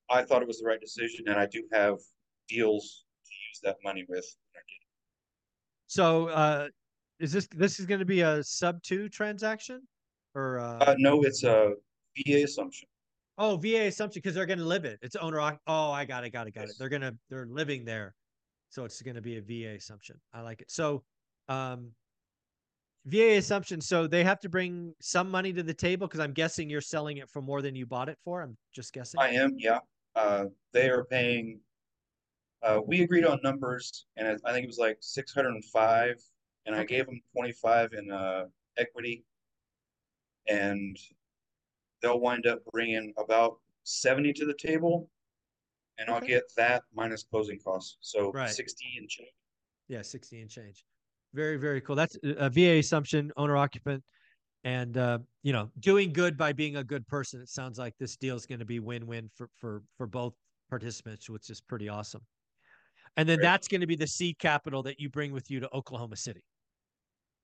I 0.10 0.22
thought 0.22 0.41
it 0.41 0.48
was 0.48 0.60
the 0.60 0.65
right 0.65 0.79
decision, 0.79 1.27
and 1.27 1.38
I 1.38 1.48
do 1.48 1.63
have 1.72 1.98
deals 2.48 3.05
to 3.25 3.32
use 3.50 3.60
that 3.63 3.77
money 3.84 4.05
with. 4.08 4.25
So, 5.88 6.27
uh, 6.27 6.67
is 7.20 7.32
this 7.32 7.48
this 7.55 7.79
is 7.79 7.86
going 7.86 8.00
to 8.00 8.05
be 8.05 8.22
a 8.22 8.44
sub 8.44 8.82
two 8.84 9.08
transaction, 9.10 9.82
or 10.34 10.60
uh... 10.60 10.79
Uh, 10.79 10.96
no? 10.98 11.22
It's 11.24 11.44
a 11.44 11.74
VA 12.17 12.44
assumption. 12.44 12.88
Oh, 13.38 13.58
VA 13.58 13.88
assumption 13.88 14.22
because 14.22 14.36
they're 14.36 14.46
going 14.46 14.60
to 14.60 14.65
live 14.65 14.86
it. 14.86 15.00
It's 15.01 15.15
owner. 15.15 15.39
Oh, 15.67 15.91
I 15.91 16.05
got 16.05 16.24
it. 16.24 16.32
Got 16.32 16.48
it. 16.48 16.51
Got 16.55 16.62
yes. 16.62 16.72
it. 16.72 16.75
They're 16.79 16.89
gonna 16.89 17.13
they're 17.29 17.46
living 17.46 17.86
there, 17.86 18.15
so 18.70 18.86
it's 18.86 19.01
going 19.01 19.15
to 19.15 19.22
be 19.22 19.38
a 19.38 19.41
VA 19.41 19.75
assumption. 19.75 20.20
I 20.34 20.41
like 20.41 20.62
it. 20.62 20.72
So, 20.72 21.03
um, 21.50 21.91
VA 23.06 23.38
assumption. 23.38 23.82
So 23.82 24.08
they 24.08 24.24
have 24.24 24.40
to 24.42 24.50
bring 24.50 24.94
some 25.02 25.30
money 25.30 25.54
to 25.54 25.64
the 25.64 25.74
table 25.74 26.08
because 26.08 26.20
I'm 26.20 26.34
guessing 26.34 26.70
you're 26.70 26.82
selling 26.82 27.18
it 27.18 27.30
for 27.30 27.42
more 27.42 27.62
than 27.62 27.76
you 27.76 27.86
bought 27.86 28.10
it 28.10 28.18
for. 28.24 28.42
I'm 28.42 28.58
just 28.74 28.94
guessing. 28.94 29.20
I 29.20 29.30
am. 29.30 29.56
Yeah. 29.58 29.80
Uh, 30.16 30.46
they 30.72 30.90
are 30.90 31.04
paying 31.04 31.60
uh, 32.66 32.82
we 32.86 33.04
agreed 33.04 33.26
on 33.26 33.40
numbers, 33.44 34.06
and 34.18 34.40
I 34.44 34.52
think 34.52 34.64
it 34.64 34.68
was 34.68 34.80
like 34.80 34.98
605, 35.00 36.16
and 36.66 36.76
I 36.76 36.84
gave 36.84 37.06
them 37.06 37.22
25 37.32 37.94
in 37.94 38.12
uh, 38.12 38.46
equity, 38.78 39.24
and 40.48 40.98
they'll 42.02 42.20
wind 42.20 42.48
up 42.48 42.60
bringing 42.72 43.14
about 43.18 43.60
70 43.84 44.34
to 44.34 44.46
the 44.46 44.56
table, 44.56 45.10
and 46.00 46.10
okay. 46.10 46.16
I'll 46.16 46.28
get 46.28 46.44
that 46.58 46.84
minus 46.96 47.24
closing 47.24 47.60
costs, 47.60 47.98
so 48.02 48.32
right. 48.32 48.50
60 48.50 48.84
and 48.98 49.08
change. 49.08 49.30
Yeah, 49.88 50.02
60 50.02 50.42
and 50.42 50.50
change. 50.50 50.86
Very, 51.36 51.58
very 51.58 51.82
cool. 51.82 51.98
That's 51.98 52.18
a 52.24 52.50
VA 52.50 52.77
assumption, 52.77 53.30
owner 53.36 53.58
occupant, 53.58 54.01
and 54.63 54.98
uh, 54.98 55.20
you 55.44 55.51
know, 55.51 55.70
doing 55.80 56.13
good 56.13 56.38
by 56.38 56.54
being 56.54 56.77
a 56.77 56.84
good 56.84 57.06
person. 57.08 57.42
It 57.42 57.50
sounds 57.50 57.77
like 57.77 57.94
this 58.00 58.15
deal 58.15 58.38
is 58.38 58.46
going 58.46 58.60
to 58.60 58.65
be 58.65 58.80
win-win 58.80 59.30
for 59.36 59.50
for 59.60 59.84
for 59.98 60.08
both 60.08 60.34
participants, 60.70 61.30
which 61.30 61.50
is 61.50 61.60
pretty 61.60 61.89
awesome. 61.89 62.22
And 63.18 63.27
then 63.27 63.39
that's 63.42 63.68
going 63.68 63.82
to 63.82 63.88
be 63.88 63.98
the 63.98 64.08
seed 64.08 64.39
capital 64.39 64.82
that 64.84 65.00
you 65.00 65.10
bring 65.10 65.34
with 65.34 65.51
you 65.51 65.60
to 65.60 65.74
Oklahoma 65.74 66.15
City. 66.15 66.42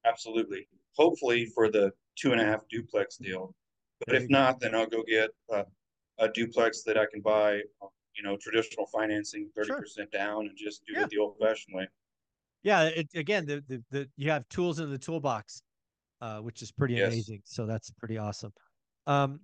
Absolutely. 0.06 0.68
Hopefully 0.98 1.46
for 1.46 1.70
the 1.70 1.92
two 2.18 2.32
and 2.32 2.42
a 2.42 2.46
half 2.46 2.62
duplex 2.70 3.18
deal. 3.18 3.54
But 4.06 4.16
if 4.16 4.30
not, 4.30 4.60
then 4.60 4.74
I'll 4.74 4.88
go 4.88 5.04
get 5.08 5.30
a, 5.52 5.66
a 6.18 6.30
duplex 6.30 6.84
that 6.84 6.98
I 6.98 7.06
can 7.06 7.22
buy, 7.22 7.62
you 8.16 8.24
know, 8.24 8.36
traditional 8.36 8.86
financing, 8.88 9.50
30% 9.58 9.68
sure. 9.68 10.06
down 10.12 10.48
and 10.48 10.58
just 10.58 10.84
do 10.86 10.94
yeah. 10.94 11.04
it 11.04 11.10
the 11.10 11.20
old 11.20 11.36
fashioned 11.40 11.76
way. 11.76 11.88
Yeah. 12.64 12.84
It, 12.84 13.10
again, 13.16 13.46
the, 13.46 13.64
the, 13.68 13.84
the, 13.92 14.10
you 14.18 14.32
have 14.32 14.48
tools 14.50 14.80
in 14.80 14.90
the 14.90 14.98
toolbox, 14.98 15.62
uh, 16.22 16.40
which 16.40 16.62
is 16.62 16.72
pretty 16.72 16.96
yes. 16.96 17.08
amazing. 17.08 17.42
So 17.46 17.66
that's 17.66 17.92
pretty 17.92 18.18
awesome. 18.18 18.54
Um, 19.08 19.40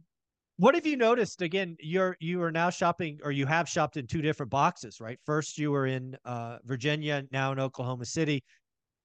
what 0.57 0.73
have 0.73 0.87
you 0.87 0.97
noticed? 0.97 1.43
Again, 1.43 1.77
you're 1.79 2.17
you 2.19 2.41
are 2.41 2.51
now 2.51 2.71
shopping, 2.71 3.19
or 3.23 3.31
you 3.31 3.45
have 3.45 3.69
shopped 3.69 3.95
in 3.95 4.07
two 4.07 4.23
different 4.23 4.49
boxes, 4.49 4.99
right? 4.99 5.19
First, 5.23 5.57
you 5.59 5.71
were 5.71 5.85
in 5.85 6.17
uh, 6.25 6.57
Virginia, 6.65 7.23
now 7.31 7.51
in 7.51 7.59
Oklahoma 7.59 8.05
City. 8.05 8.43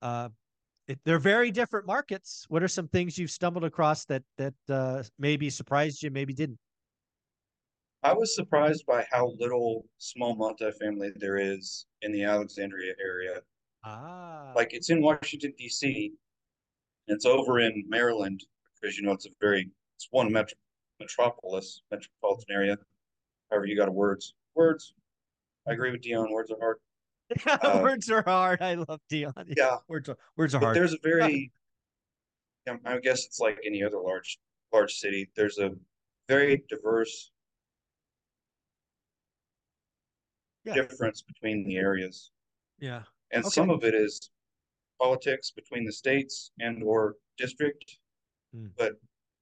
Uh, 0.00 0.30
it, 0.88 0.98
they're 1.04 1.18
very 1.18 1.50
different 1.50 1.86
markets. 1.86 2.46
What 2.48 2.62
are 2.62 2.68
some 2.68 2.88
things 2.88 3.18
you've 3.18 3.30
stumbled 3.30 3.64
across 3.64 4.06
that 4.06 4.22
that 4.38 4.54
uh, 4.70 5.02
maybe 5.18 5.50
surprised 5.50 6.02
you, 6.02 6.10
maybe 6.10 6.32
didn't? 6.32 6.58
I 8.02 8.14
was 8.14 8.34
surprised 8.34 8.84
by 8.86 9.06
how 9.12 9.32
little 9.38 9.84
small 9.98 10.34
multifamily 10.36 11.12
there 11.16 11.36
is 11.36 11.86
in 12.00 12.12
the 12.12 12.24
Alexandria 12.24 12.94
area. 13.00 13.42
Ah, 13.84 14.52
Like 14.54 14.72
it's 14.72 14.90
in 14.90 15.02
Washington 15.02 15.52
D.C. 15.58 16.12
And 17.08 17.16
it's 17.16 17.26
over 17.26 17.60
in 17.60 17.84
Maryland 17.88 18.44
because 18.80 18.96
you 18.96 19.02
know 19.04 19.12
it's 19.12 19.26
a 19.26 19.30
very 19.40 19.68
it's 19.96 20.08
one 20.10 20.30
metro, 20.32 20.56
metropolis 21.00 21.82
metropolitan 21.90 22.46
area. 22.54 22.78
However, 23.50 23.66
you 23.66 23.76
got 23.76 23.88
a 23.88 23.92
words 23.92 24.34
words. 24.54 24.94
I 25.66 25.72
agree 25.72 25.90
with 25.90 26.02
Dion. 26.02 26.30
Words 26.32 26.50
are 26.50 26.58
hard. 26.60 26.76
uh, 27.62 27.80
words 27.82 28.10
are 28.10 28.22
hard. 28.22 28.62
I 28.62 28.74
love 28.74 29.00
Dion. 29.08 29.32
Yeah, 29.56 29.78
words 29.88 30.08
are 30.08 30.18
words 30.36 30.54
are 30.54 30.60
but 30.60 30.66
hard. 30.66 30.76
there's 30.76 30.92
a 30.94 30.98
very 31.02 31.52
I 32.86 32.98
guess 32.98 33.24
it's 33.26 33.40
like 33.40 33.58
any 33.64 33.82
other 33.82 33.98
large 33.98 34.38
large 34.72 34.94
city. 34.94 35.30
There's 35.34 35.58
a 35.58 35.72
very 36.28 36.62
diverse 36.68 37.32
Yeah. 40.64 40.74
difference 40.74 41.22
between 41.22 41.64
the 41.64 41.76
areas. 41.76 42.30
Yeah. 42.78 43.02
And 43.32 43.44
Okay. 43.44 43.50
some 43.50 43.70
of 43.70 43.84
it 43.84 43.94
is 43.94 44.30
politics 45.00 45.50
between 45.50 45.84
the 45.84 45.92
states 45.92 46.52
and 46.60 46.82
or 46.82 47.16
district 47.36 47.98
Hmm. 48.54 48.66
but 48.76 48.92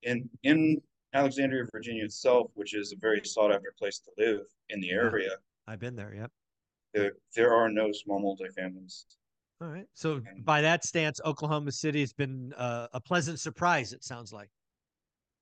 in 0.02 0.30
in 0.44 0.80
alexandria 1.12 1.64
virginia 1.72 2.04
itself 2.04 2.50
which 2.54 2.74
is 2.74 2.92
a 2.92 2.96
very 2.96 3.20
sought 3.24 3.52
after 3.52 3.74
place 3.76 3.98
to 3.98 4.10
live 4.16 4.46
in 4.68 4.80
the 4.80 4.90
area 4.92 5.32
I've 5.66 5.80
been 5.80 5.94
there. 5.96 6.14
Yep. 6.14 6.30
there, 6.94 7.12
there 7.36 7.52
are 7.54 7.68
no 7.68 7.92
small 7.92 8.20
multifamilies 8.22 9.04
All 9.60 9.68
right. 9.68 9.86
So 9.94 10.22
And- 10.26 10.44
by 10.44 10.62
that 10.62 10.84
stance, 10.84 11.20
Oklahoma 11.24 11.70
City 11.72 12.00
has 12.00 12.12
been 12.14 12.54
uh, 12.54 12.88
a 12.94 13.00
pleasant 13.00 13.38
surprise. 13.38 13.92
It 13.92 14.02
sounds 14.02 14.32
like. 14.32 14.48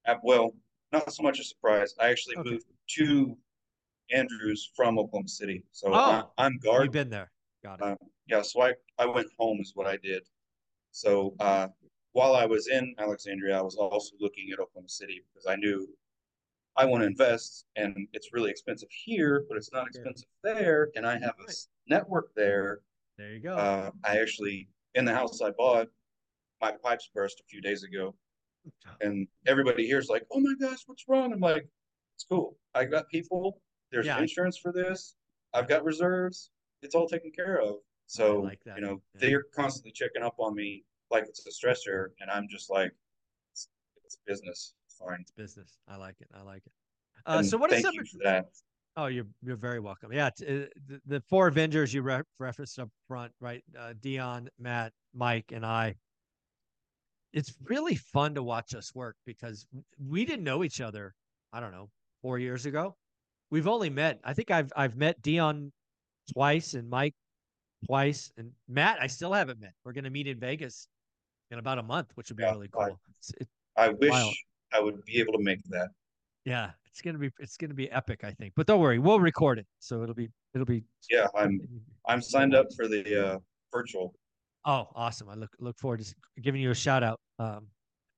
Uh, 0.06 0.16
well 0.24 0.54
not 0.90 1.12
so 1.12 1.22
much 1.22 1.38
a 1.38 1.44
surprise 1.44 1.94
i 2.00 2.08
actually 2.08 2.36
Okay. 2.38 2.50
moved 2.52 2.66
to 2.96 3.36
andrews 4.10 4.70
from 4.74 4.98
oklahoma 4.98 5.28
city 5.28 5.62
so 5.70 5.88
Oh, 5.92 5.94
I, 5.94 6.24
i'm 6.44 6.58
You've 6.64 6.90
been 6.92 7.10
there. 7.10 7.30
Got 7.62 7.80
it. 7.80 7.84
Uh, 7.84 7.96
yeah 8.28 8.42
so 8.42 8.62
i 8.62 8.72
i 8.98 9.06
went 9.06 9.28
home 9.38 9.58
is 9.60 9.72
what 9.74 9.86
i 9.86 9.96
did. 9.96 10.22
So 10.90 11.34
uh 11.40 11.68
while 12.12 12.34
i 12.34 12.46
was 12.46 12.68
in 12.68 12.94
alexandria 12.98 13.56
i 13.58 13.60
was 13.62 13.76
also 13.76 14.14
looking 14.20 14.50
at 14.52 14.58
oklahoma 14.58 14.88
city 14.88 15.22
because 15.28 15.46
i 15.46 15.54
knew 15.56 15.86
i 16.76 16.84
want 16.84 17.02
to 17.02 17.06
invest 17.06 17.66
and 17.76 18.08
it's 18.12 18.32
really 18.32 18.50
expensive 18.50 18.88
here 18.90 19.44
but 19.48 19.56
it's 19.56 19.72
not 19.72 19.86
expensive 19.86 20.28
there 20.42 20.88
and 20.96 21.06
i 21.06 21.12
have 21.12 21.34
a 21.46 21.52
network 21.88 22.30
there. 22.34 22.80
There 23.18 23.32
you 23.34 23.40
go. 23.40 23.56
uh 23.56 23.90
i 24.04 24.18
actually 24.18 24.68
in 24.94 25.04
the 25.04 25.14
house 25.14 25.40
i 25.42 25.50
bought 25.50 25.88
my 26.60 26.72
pipes 26.82 27.10
burst 27.14 27.40
a 27.40 27.44
few 27.48 27.60
days 27.60 27.82
ago. 27.84 28.14
And 29.00 29.28
everybody 29.46 29.86
here's 29.86 30.08
like 30.08 30.24
oh 30.32 30.40
my 30.40 30.54
gosh 30.60 30.82
what's 30.86 31.04
wrong? 31.08 31.32
I'm 31.32 31.38
like 31.40 31.68
it's 32.16 32.24
cool. 32.28 32.56
I 32.74 32.84
got 32.84 33.08
people 33.10 33.60
there's 33.92 34.06
Yeah. 34.06 34.18
insurance 34.18 34.58
for 34.58 34.72
this. 34.72 35.14
I've 35.54 35.68
got 35.68 35.84
reserves. 35.84 36.50
It's 36.82 36.94
all 36.96 37.06
taken 37.08 37.30
care 37.30 37.60
of 37.60 37.76
so 38.08 38.40
like 38.40 38.58
you 38.74 38.80
know 38.80 39.00
Yeah. 39.14 39.20
they're 39.20 39.44
constantly 39.54 39.92
checking 39.92 40.22
up 40.22 40.34
on 40.38 40.54
me 40.54 40.82
like 41.10 41.24
it's 41.28 41.44
a 41.46 41.50
stressor 41.50 42.08
and 42.20 42.30
i'm 42.30 42.48
just 42.48 42.70
like 42.70 42.90
it's, 43.52 43.68
it's 44.04 44.18
business 44.26 44.74
it's 44.86 44.96
fine 44.96 45.18
It's 45.20 45.30
business. 45.30 45.78
I 45.86 45.96
like 45.96 46.16
it. 46.20 46.28
I 46.34 46.42
like 46.42 46.62
it. 46.66 46.72
Uh, 47.26 47.42
so 47.42 47.56
what 47.58 47.70
is 47.72 47.82
some? 47.82 47.94
you 47.94 48.42
Oh, 48.96 49.06
you're 49.06 49.26
you're 49.44 49.56
very 49.56 49.78
welcome. 49.78 50.12
Yeah, 50.12 50.30
t- 50.30 50.44
uh, 50.46 50.66
the, 50.88 51.00
the 51.06 51.20
four 51.28 51.46
Avengers 51.48 51.92
you 51.94 52.02
re- 52.02 52.22
referenced 52.40 52.78
up 52.80 52.88
front, 53.06 53.30
right? 53.40 53.62
Uh, 53.78 53.92
Dion, 54.00 54.48
Matt, 54.58 54.92
Mike, 55.14 55.52
and 55.52 55.64
I. 55.64 55.94
It's 57.32 57.54
really 57.62 57.94
fun 57.94 58.34
to 58.34 58.42
watch 58.42 58.74
us 58.74 58.92
work 58.94 59.14
because 59.26 59.66
we 60.04 60.24
didn't 60.24 60.44
know 60.44 60.64
each 60.64 60.80
other. 60.80 61.14
I 61.52 61.60
don't 61.60 61.70
know, 61.72 61.90
four 62.22 62.38
years 62.40 62.66
ago. 62.66 62.96
We've 63.50 63.68
only 63.68 63.90
met. 63.90 64.18
I 64.24 64.32
think 64.34 64.50
I've 64.50 64.72
I've 64.74 64.96
met 64.96 65.20
Dion 65.22 65.70
twice 66.32 66.74
and 66.74 66.88
Mike 66.90 67.14
twice, 67.86 68.32
and 68.36 68.50
Matt 68.68 68.98
I 69.00 69.06
still 69.06 69.32
haven't 69.32 69.60
met. 69.60 69.72
We're 69.84 69.92
gonna 69.92 70.10
meet 70.10 70.26
in 70.26 70.38
Vegas 70.38 70.88
in 71.50 71.58
about 71.58 71.78
a 71.78 71.82
month, 71.82 72.10
which 72.14 72.28
would 72.30 72.36
be 72.36 72.42
Yeah, 72.42 72.52
really 72.52 72.68
I- 72.78 72.84
cool. 72.88 73.00
It, 73.40 73.48
i 73.76 73.88
wish 73.90 74.10
Wild. 74.10 74.34
i 74.72 74.80
would 74.80 75.04
be 75.04 75.18
able 75.20 75.32
to 75.34 75.42
make 75.42 75.62
that 75.68 75.88
yeah, 76.44 76.70
it's 76.86 77.00
gonna 77.00 77.18
be 77.18 77.30
it's 77.38 77.56
gonna 77.56 77.74
be 77.74 77.90
epic, 77.90 78.24
I 78.24 78.32
think. 78.32 78.54
But 78.56 78.66
don't 78.66 78.80
worry, 78.80 78.98
we'll 78.98 79.20
record 79.20 79.58
it, 79.58 79.66
so 79.78 80.02
it'll 80.02 80.14
be 80.14 80.28
it'll 80.54 80.66
be 80.66 80.82
yeah 81.10 81.26
i'm 81.36 81.60
i'm 82.06 82.20
signed 82.22 82.54
up 82.54 82.66
for 82.76 82.88
the 82.88 83.02
uh 83.34 83.38
virtual 83.72 84.14
Oh, 84.64 84.88
awesome! 84.94 85.28
I 85.30 85.34
look 85.34 85.50
look 85.60 85.78
forward 85.78 86.00
to 86.00 86.14
giving 86.42 86.60
you 86.60 86.70
a 86.70 86.74
shout 86.74 87.02
out. 87.02 87.20
Um, 87.38 87.68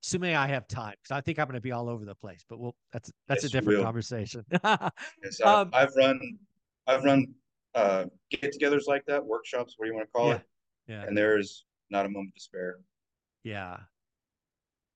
assuming 0.03 0.35
I 0.35 0.49
have 0.49 0.67
time, 0.67 0.95
because 1.01 1.17
I 1.17 1.21
think 1.21 1.39
I'm 1.39 1.45
going 1.47 1.55
to 1.55 1.61
be 1.61 1.71
all 1.71 1.89
over 1.89 2.05
the 2.05 2.15
place. 2.15 2.45
But 2.49 2.59
we'll 2.59 2.75
that's 2.93 3.13
that's 3.29 3.45
Yes, 3.45 3.51
a 3.51 3.53
different 3.53 3.85
conversation. 3.85 4.45
yes, 4.53 5.41
Um, 5.45 5.71
I've, 5.73 5.89
I've 5.89 5.95
run 5.97 6.39
i've 6.89 7.05
run 7.05 7.27
uh 7.75 8.05
get-togethers 8.31 8.87
like 8.87 9.05
that 9.07 9.25
workshops 9.25 9.75
what 9.77 9.87
do 9.87 9.91
you 9.91 9.97
want 9.97 10.09
to 10.09 10.13
call 10.13 10.29
Yeah. 10.29 10.35
it 10.35 10.43
yeah, 10.89 11.03
and 11.05 11.17
there's 11.17 11.67
not 11.91 12.07
a 12.07 12.09
moment 12.09 12.35
to 12.35 12.41
spare 12.41 12.79
yeah. 13.45 13.79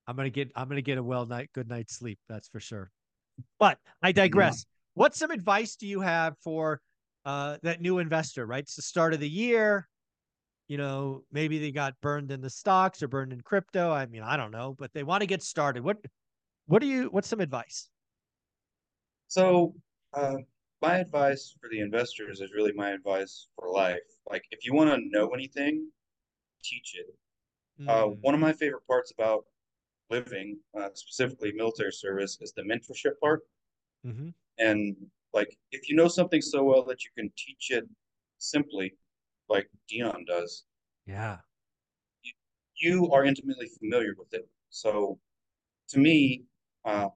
I'm 0.06 0.16
gonna 0.16 0.30
get 0.30 0.50
I'm 0.54 0.68
gonna 0.68 0.82
get 0.82 0.98
a 0.98 1.02
well 1.02 1.24
night 1.24 1.50
good 1.54 1.68
night's 1.68 1.96
sleep. 1.96 2.18
That's 2.28 2.48
for 2.48 2.60
sure. 2.60 2.90
But 3.58 3.78
I 4.02 4.12
digress. 4.12 4.66
What 4.94 5.14
some 5.14 5.30
advice 5.30 5.76
do 5.76 5.86
you 5.86 6.00
have 6.00 6.36
for 6.38 6.80
uh, 7.24 7.56
that 7.62 7.80
new 7.80 7.98
investor? 7.98 8.46
Right, 8.46 8.62
it's 8.62 8.76
the 8.76 8.82
start 8.82 9.14
of 9.14 9.20
the 9.20 9.28
year. 9.28 9.88
You 10.68 10.76
know, 10.76 11.24
maybe 11.32 11.58
they 11.58 11.72
got 11.72 11.94
burned 12.02 12.30
in 12.30 12.40
the 12.40 12.50
stocks 12.50 13.02
or 13.02 13.08
burned 13.08 13.32
in 13.32 13.40
crypto. 13.40 13.90
I 13.90 14.06
mean, 14.06 14.22
I 14.22 14.36
don't 14.36 14.50
know, 14.50 14.74
but 14.78 14.92
they 14.92 15.02
want 15.02 15.22
to 15.22 15.26
get 15.26 15.42
started. 15.42 15.82
What 15.82 15.96
what 16.66 16.80
do 16.80 16.86
you? 16.86 17.04
What's 17.06 17.28
some 17.28 17.40
advice? 17.40 17.88
So, 19.28 19.74
uh, 20.12 20.36
my 20.80 20.98
advice 20.98 21.54
for 21.60 21.68
the 21.70 21.80
investors 21.80 22.40
is 22.40 22.52
really 22.52 22.72
my 22.72 22.90
advice 22.90 23.48
for 23.56 23.70
life. 23.70 24.02
Like, 24.30 24.44
if 24.50 24.64
you 24.66 24.74
want 24.74 24.90
to 24.90 25.08
know 25.10 25.28
anything, 25.30 25.90
teach 26.62 26.94
it. 26.96 27.06
Uh, 27.88 28.06
Mm, 28.06 28.20
one 28.22 28.34
of 28.34 28.40
my 28.40 28.52
favorite 28.52 28.86
parts 28.86 29.12
about 29.12 29.46
living, 30.10 30.58
uh, 30.78 30.90
specifically 30.94 31.52
military 31.52 31.92
service, 31.92 32.38
is 32.40 32.52
the 32.52 32.62
mentorship 32.62 33.18
part. 33.20 33.42
mhm. 34.04 34.34
And 34.58 34.96
like, 35.32 35.56
if 35.72 35.88
you 35.88 35.96
know 35.96 36.08
something 36.08 36.40
so 36.40 36.62
well 36.64 36.84
that 36.84 37.04
you 37.04 37.10
can 37.16 37.30
teach 37.36 37.70
it 37.70 37.88
simply, 38.38 38.96
like 39.48 39.68
Dion 39.88 40.24
does, 40.26 40.64
Yeah. 41.06 41.40
you 42.76 43.10
are 43.12 43.24
intimately 43.24 43.68
familiar 43.68 44.14
with 44.18 44.32
it. 44.34 44.48
So, 44.70 45.18
to 45.90 45.98
me, 45.98 46.44
uh, 46.84 47.08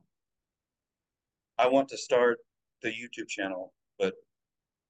I 1.59 1.69
want 1.69 1.89
to 1.91 1.99
start 1.99 2.39
the 2.83 2.89
YouTube 2.89 3.29
channel, 3.29 3.73
but 3.99 4.15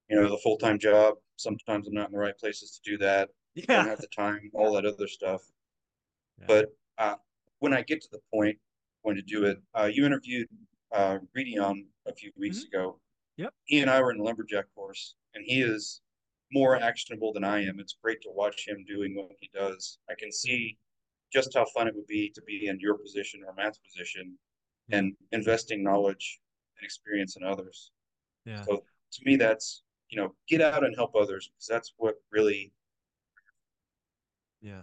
you 0.09 0.20
know, 0.20 0.29
the 0.29 0.38
full 0.38 0.57
time 0.57 0.79
job. 0.79 1.14
Sometimes 1.37 1.87
I'm 1.87 1.94
not 1.94 2.09
in 2.09 2.12
the 2.12 2.18
right 2.18 2.37
places 2.37 2.79
to 2.79 2.90
do 2.90 2.98
that. 2.98 3.31
I 3.57 3.61
don't 3.74 3.87
have 3.87 4.01
the 4.01 4.09
time, 4.09 4.51
all 4.55 4.72
that 4.74 4.87
other 4.87 5.07
stuff. 5.07 5.42
Yeah. 6.40 6.44
But 6.46 6.66
uh, 6.98 7.14
when 7.61 7.72
I 7.72 7.83
get 7.83 8.01
to 8.03 8.09
the 8.11 8.20
point, 8.33 8.59
going 9.05 9.16
to 9.16 9.22
do 9.22 9.44
it. 9.44 9.59
Uh, 9.74 9.88
you 9.92 10.05
interviewed 10.05 10.48
uh, 10.94 11.18
Redion 11.37 11.85
a 12.07 12.12
few 12.12 12.31
weeks 12.37 12.64
ago. 12.64 12.98
Yep. 13.37 13.55
He 13.64 13.81
and 13.81 13.90
I 13.90 14.01
were 14.03 14.12
in 14.12 14.20
a 14.20 14.22
lumberjack 14.22 14.66
course, 14.74 15.14
and 15.35 15.44
he 15.46 15.62
is 15.62 16.01
more 16.53 16.77
actionable 16.77 17.33
than 17.33 17.44
I 17.44 17.64
am. 17.64 17.79
It's 17.79 17.96
great 18.03 18.20
to 18.22 18.31
watch 18.33 18.66
him 18.66 18.85
doing 18.87 19.14
what 19.14 19.31
he 19.40 19.51
does. 19.55 19.98
I 20.11 20.14
can 20.18 20.33
see 20.33 20.77
just 21.33 21.55
how 21.55 21.66
fun 21.74 21.88
it 21.88 21.94
would 21.94 22.07
be 22.07 22.31
to 22.35 22.42
be 22.42 22.66
in 22.66 22.81
your 22.81 22.96
position 22.98 23.40
or 23.46 23.55
Matt's 23.55 23.79
position 23.79 24.37
and 24.90 25.14
investing 25.33 25.83
knowledge 25.83 26.40
and 26.79 26.85
experience 26.85 27.37
in 27.37 27.45
others. 27.45 27.91
Yeah. 28.45 28.62
So 28.62 28.77
to 29.12 29.21
me, 29.25 29.37
that's 29.37 29.83
you 30.11 30.21
know, 30.21 30.35
get 30.49 30.62
out 30.62 30.85
and 30.85 30.95
help 30.97 31.14
others 31.14 31.51
because 31.53 31.67
that's 31.67 31.93
what 31.99 32.14
really 32.31 32.73
Yeah. 34.61 34.83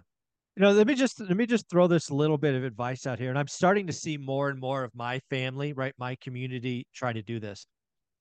You 0.55 0.61
know, 0.61 0.71
let 0.71 0.87
me 0.87 0.95
just 0.95 1.19
let 1.19 1.35
me 1.35 1.45
just 1.45 1.69
throw 1.69 1.87
this 1.87 2.09
little 2.09 2.37
bit 2.37 2.55
of 2.55 2.63
advice 2.63 3.05
out 3.05 3.19
here. 3.19 3.29
And 3.29 3.37
I'm 3.37 3.47
starting 3.47 3.87
to 3.87 3.93
see 3.93 4.17
more 4.17 4.49
and 4.49 4.59
more 4.59 4.83
of 4.83 4.91
my 4.95 5.19
family, 5.29 5.73
right? 5.73 5.93
My 5.97 6.15
community 6.15 6.87
try 6.93 7.11
to 7.11 7.21
do 7.21 7.39
this. 7.39 7.65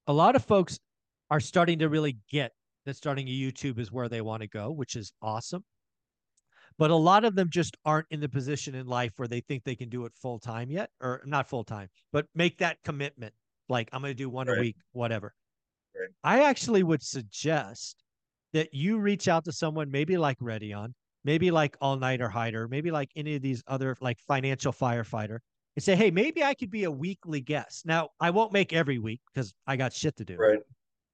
A 0.08 0.12
lot 0.12 0.34
of 0.34 0.44
folks 0.44 0.78
are 1.30 1.40
starting 1.40 1.78
to 1.78 1.88
really 1.88 2.18
get 2.30 2.52
that 2.86 2.96
starting 2.96 3.28
a 3.28 3.30
YouTube 3.30 3.78
is 3.78 3.92
where 3.92 4.08
they 4.08 4.20
want 4.20 4.42
to 4.42 4.48
go, 4.48 4.70
which 4.70 4.96
is 4.96 5.12
awesome. 5.22 5.64
But 6.76 6.90
a 6.90 6.96
lot 6.96 7.24
of 7.24 7.36
them 7.36 7.48
just 7.50 7.76
aren't 7.84 8.08
in 8.10 8.20
the 8.20 8.28
position 8.28 8.74
in 8.74 8.86
life 8.86 9.12
where 9.16 9.28
they 9.28 9.40
think 9.40 9.62
they 9.62 9.76
can 9.76 9.88
do 9.88 10.04
it 10.04 10.12
full 10.20 10.40
time 10.40 10.70
yet, 10.70 10.90
or 11.00 11.22
not 11.24 11.48
full 11.48 11.64
time, 11.64 11.88
but 12.12 12.26
make 12.34 12.58
that 12.58 12.78
commitment. 12.84 13.32
Like 13.68 13.88
I'm 13.92 14.00
going 14.00 14.10
to 14.10 14.14
do 14.14 14.28
one 14.28 14.48
a 14.48 14.58
week, 14.58 14.76
whatever. 14.92 15.34
Right. 15.98 16.10
I 16.22 16.42
actually 16.44 16.82
would 16.82 17.02
suggest 17.02 18.02
that 18.52 18.72
you 18.72 18.98
reach 18.98 19.28
out 19.28 19.44
to 19.44 19.52
someone 19.52 19.90
maybe 19.90 20.16
like 20.16 20.38
Redion, 20.38 20.92
maybe 21.24 21.50
like 21.50 21.76
All 21.80 21.96
Nighter 21.96 22.28
Hider, 22.28 22.68
maybe 22.68 22.90
like 22.90 23.10
any 23.16 23.36
of 23.36 23.42
these 23.42 23.62
other 23.66 23.96
like 24.00 24.18
financial 24.26 24.72
firefighter, 24.72 25.38
and 25.76 25.82
say, 25.82 25.96
hey, 25.96 26.10
maybe 26.10 26.42
I 26.44 26.54
could 26.54 26.70
be 26.70 26.84
a 26.84 26.90
weekly 26.90 27.40
guest. 27.40 27.86
Now 27.86 28.10
I 28.20 28.30
won't 28.30 28.52
make 28.52 28.72
every 28.72 28.98
week 28.98 29.20
because 29.32 29.52
I 29.66 29.76
got 29.76 29.92
shit 29.92 30.16
to 30.16 30.24
do, 30.24 30.36
right. 30.36 30.58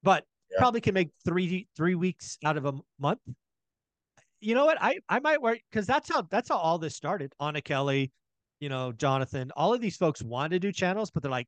but 0.03 0.25
Yeah. 0.51 0.59
probably 0.59 0.81
can 0.81 0.95
make 0.95 1.11
three 1.25 1.69
three 1.77 1.95
weeks 1.95 2.37
out 2.45 2.57
of 2.57 2.67
a 2.67 2.73
month. 2.99 3.21
you 4.41 4.55
know 4.55 4.65
what? 4.65 4.79
I 4.81 4.99
I 5.09 5.21
might 5.21 5.41
work 5.41 5.61
because 5.71 5.87
that's 5.87 6.09
how 6.09 6.23
that's 6.23 6.49
how 6.49 6.57
all 6.57 6.79
this 6.79 6.97
started. 6.97 7.33
Anna 7.41 7.61
Kelly, 7.63 8.11
you 8.59 8.69
know, 8.69 8.93
Jonathan, 8.93 9.51
all 9.57 9.73
of 9.75 9.81
these 9.81 9.97
folks 9.97 10.23
want 10.23 10.53
to 10.53 10.59
do 10.59 10.73
channels, 10.73 11.11
but 11.11 11.23
they're 11.23 11.31
like, 11.31 11.47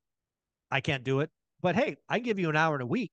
I 0.72 0.80
can't 0.80 1.04
do 1.04 1.20
it. 1.20 1.30
But 1.60 1.76
hey, 1.76 1.96
I 2.08 2.18
give 2.18 2.38
you 2.38 2.48
an 2.50 2.56
hour 2.56 2.74
in 2.74 2.80
a 2.80 2.86
week. 2.86 3.12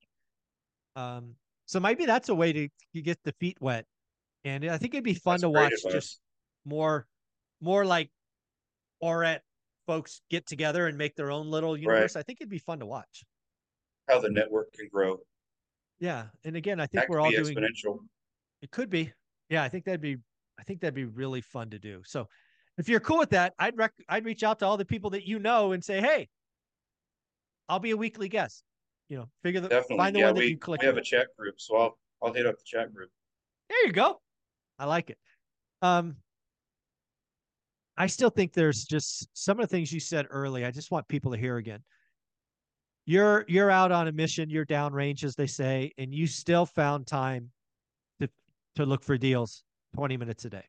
Um, 0.96 1.36
so 1.66 1.78
maybe 1.78 2.06
that's 2.06 2.28
a 2.30 2.34
way 2.34 2.52
to, 2.52 2.68
to 2.96 3.02
get 3.02 3.18
the 3.22 3.32
feet 3.38 3.58
wet. 3.60 3.84
And 4.44 4.64
I 4.64 4.78
think 4.78 4.94
it'd 4.94 5.04
be 5.04 5.14
fun 5.14 5.34
That's 5.34 5.42
to 5.42 5.50
watch 5.50 5.72
advice. 5.72 5.92
just 5.92 6.20
more 6.64 7.06
more 7.60 7.84
like 7.84 8.10
ORAT 9.02 9.40
folks 9.86 10.22
get 10.30 10.46
together 10.46 10.86
and 10.86 10.96
make 10.96 11.14
their 11.14 11.30
own 11.30 11.50
little 11.50 11.76
universe. 11.76 12.16
I 12.16 12.22
think 12.22 12.40
it'd 12.40 12.50
be 12.50 12.58
fun 12.58 12.80
to 12.80 12.86
watch. 12.86 13.22
How 14.08 14.18
the 14.20 14.30
network 14.30 14.72
can 14.72 14.88
grow. 14.92 15.18
Yeah. 16.00 16.24
And 16.44 16.56
again, 16.56 16.80
I 16.80 16.86
think 16.86 17.02
That 17.02 17.10
we're 17.10 17.20
all 17.20 17.30
doing 17.30 17.54
exponential. 17.54 17.98
it 18.62 18.70
could 18.70 18.88
be. 18.90 19.12
Yeah, 19.50 19.62
I 19.62 19.68
think 19.68 19.84
that'd 19.84 20.00
be 20.00 20.16
I 20.58 20.62
think 20.64 20.80
that'd 20.80 20.94
be 20.94 21.04
really 21.04 21.40
fun 21.42 21.70
to 21.70 21.78
do. 21.78 22.02
So 22.04 22.26
if 22.78 22.88
you're 22.88 23.00
cool 23.00 23.18
with 23.18 23.30
that, 23.30 23.54
I'd 23.58 23.76
rec- 23.76 23.92
I'd 24.08 24.24
reach 24.24 24.42
out 24.42 24.58
to 24.60 24.66
all 24.66 24.76
the 24.78 24.84
people 24.84 25.10
that 25.10 25.26
you 25.26 25.38
know 25.38 25.72
and 25.72 25.84
say, 25.84 26.00
"Hey, 26.00 26.28
I'll 27.70 27.78
be 27.78 27.92
a 27.92 27.96
weekly 27.96 28.28
guest." 28.28 28.64
You 29.08 29.18
know, 29.18 29.28
figure 29.42 29.60
the 29.60 29.68
Definitely. 29.68 29.96
find 29.96 30.14
the 30.14 30.20
yeah, 30.20 30.26
one 30.26 30.34
that 30.34 30.40
we, 30.40 30.46
you 30.48 30.58
click. 30.58 30.82
we 30.82 30.86
have 30.86 30.96
with. 30.96 31.02
a 31.02 31.06
chat 31.06 31.28
group, 31.38 31.54
so 31.58 31.76
I'll 31.76 31.98
I'll 32.22 32.32
hit 32.32 32.46
up 32.46 32.56
the 32.56 32.64
chat 32.64 32.92
group. 32.92 33.10
There 33.68 33.86
you 33.86 33.92
go. 33.92 34.20
I 34.78 34.84
like 34.84 35.10
it. 35.10 35.18
Um 35.82 36.16
I 37.96 38.06
still 38.06 38.30
think 38.30 38.52
there's 38.52 38.84
just 38.84 39.28
some 39.34 39.58
of 39.60 39.68
the 39.68 39.76
things 39.76 39.92
you 39.92 40.00
said 40.00 40.26
early. 40.30 40.64
I 40.64 40.70
just 40.70 40.90
want 40.90 41.06
people 41.08 41.32
to 41.32 41.38
hear 41.38 41.56
again. 41.58 41.80
You're 43.04 43.44
you're 43.48 43.70
out 43.70 43.92
on 43.92 44.08
a 44.08 44.12
mission, 44.12 44.48
you're 44.48 44.64
downrange, 44.64 45.24
as 45.24 45.34
they 45.34 45.46
say, 45.46 45.92
and 45.98 46.14
you 46.14 46.26
still 46.26 46.64
found 46.66 47.06
time 47.06 47.50
to 48.20 48.28
to 48.76 48.86
look 48.86 49.02
for 49.02 49.18
deals 49.18 49.64
20 49.96 50.16
minutes 50.16 50.44
a 50.44 50.50
day. 50.50 50.64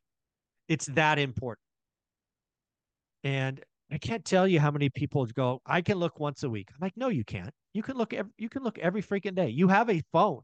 It's 0.68 0.86
that 0.86 1.18
important. 1.18 1.64
And 3.24 3.60
I 3.92 3.98
can't 3.98 4.24
tell 4.24 4.48
you 4.48 4.58
how 4.58 4.70
many 4.70 4.88
people 4.88 5.26
go, 5.26 5.60
I 5.66 5.82
can 5.82 5.98
look 5.98 6.18
once 6.18 6.42
a 6.42 6.50
week. 6.50 6.70
I'm 6.72 6.78
like, 6.80 6.96
no, 6.96 7.08
you 7.08 7.24
can't. 7.24 7.52
You 7.74 7.82
can 7.82 7.96
look 7.96 8.14
every, 8.14 8.32
you 8.38 8.48
can 8.48 8.62
look 8.62 8.78
every 8.78 9.02
freaking 9.02 9.34
day. 9.34 9.50
You 9.50 9.68
have 9.68 9.90
a 9.90 10.00
phone, 10.12 10.42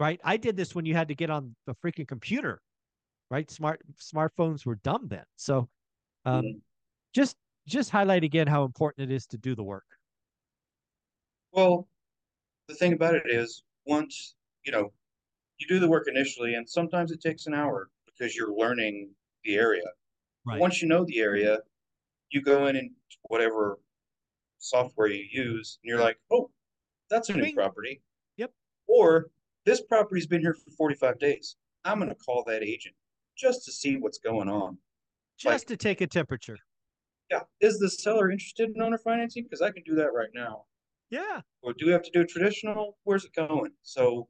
right? 0.00 0.20
I 0.24 0.36
did 0.38 0.56
this 0.56 0.74
when 0.74 0.86
you 0.86 0.94
had 0.94 1.08
to 1.08 1.14
get 1.16 1.30
on 1.30 1.56
the 1.66 1.74
freaking 1.76 2.08
computer, 2.08 2.62
right? 3.30 3.50
Smart 3.50 3.82
smartphones 3.96 4.66
were 4.66 4.76
dumb 4.76 5.08
then. 5.08 5.24
So, 5.36 5.70
um, 6.26 6.42
Mhm. 6.42 6.62
just 7.14 7.36
just 7.66 7.90
highlight 7.90 8.24
again 8.24 8.46
how 8.48 8.64
important 8.64 9.10
it 9.10 9.14
is 9.14 9.26
to 9.28 9.38
do 9.38 9.54
the 9.56 9.64
work. 9.64 9.86
Well, 11.52 11.88
the 12.68 12.74
thing 12.76 12.92
about 12.94 13.16
it 13.16 13.30
is, 13.30 13.64
once 13.86 14.36
you 14.64 14.72
know, 14.72 14.92
you 15.58 15.68
do 15.68 15.80
the 15.80 15.88
work 15.88 16.08
initially, 16.08 16.54
and 16.54 16.68
sometimes 16.68 17.12
it 17.12 17.20
takes 17.22 17.46
an 17.46 17.54
hour 17.54 17.90
because 18.06 18.36
you're 18.36 18.54
learning 18.54 19.14
the 19.44 19.56
area. 19.56 19.84
Right. 20.44 20.60
Once 20.60 20.82
you 20.82 20.88
know 20.88 21.04
the 21.06 21.20
area, 21.20 21.60
you 22.30 22.42
go 22.42 22.66
in 22.66 22.76
and 22.76 22.90
whatever 23.22 23.78
software 24.58 25.08
you 25.08 25.24
use, 25.30 25.78
and 25.82 25.88
you're 25.88 26.00
like, 26.00 26.18
oh, 26.30 26.50
that's 27.10 27.28
a 27.28 27.34
new 27.34 27.52
property. 27.54 28.02
Yep. 28.36 28.52
Or 28.86 29.30
this 29.66 29.82
property's 29.82 30.26
been 30.26 30.40
here 30.40 30.54
for 30.54 30.70
45 30.70 31.18
days. 31.18 31.56
I'm 31.84 31.98
going 31.98 32.10
to 32.10 32.14
call 32.14 32.44
that 32.46 32.62
agent 32.62 32.94
just 33.36 33.64
to 33.64 33.72
see 33.72 33.96
what's 33.96 34.18
going 34.18 34.48
on. 34.48 34.78
Just 35.38 35.68
to 35.68 35.76
take 35.76 36.00
a 36.02 36.06
temperature. 36.06 36.58
Yeah. 37.30 37.40
Is 37.60 37.78
the 37.78 37.88
seller 37.88 38.30
interested 38.30 38.70
in 38.74 38.82
owner 38.82 38.98
financing? 38.98 39.44
Because 39.44 39.62
I 39.62 39.70
can 39.70 39.82
do 39.84 39.94
that 39.94 40.12
right 40.12 40.28
now. 40.34 40.64
Yeah. 41.10 41.40
Or 41.62 41.72
do 41.72 41.86
we 41.86 41.92
have 41.92 42.02
to 42.02 42.10
do 42.12 42.24
traditional? 42.24 42.98
Where's 43.04 43.24
it 43.24 43.32
going? 43.34 43.72
So 43.82 44.28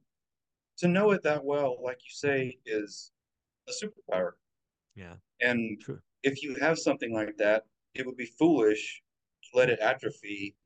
to 0.79 0.89
know 0.89 1.11
it 1.11 1.23
that 1.25 1.45
well, 1.45 1.77
like 1.83 1.99
you 2.05 2.11
say, 2.11 2.59
is 2.65 3.11
a 3.69 3.73
superpower. 3.73 4.33
Yeah. 4.95 5.15
And 5.41 5.81
True. 5.81 5.99
if 6.23 6.43
you 6.43 6.55
have 6.61 6.79
something 6.79 7.13
like 7.13 7.37
that, 7.39 7.65
it 7.95 8.07
would 8.07 8.17
be 8.17 8.27
foolish 8.27 9.03
to 9.45 9.59
let 9.59 9.71
it 9.71 9.81
atrophy 9.81 10.57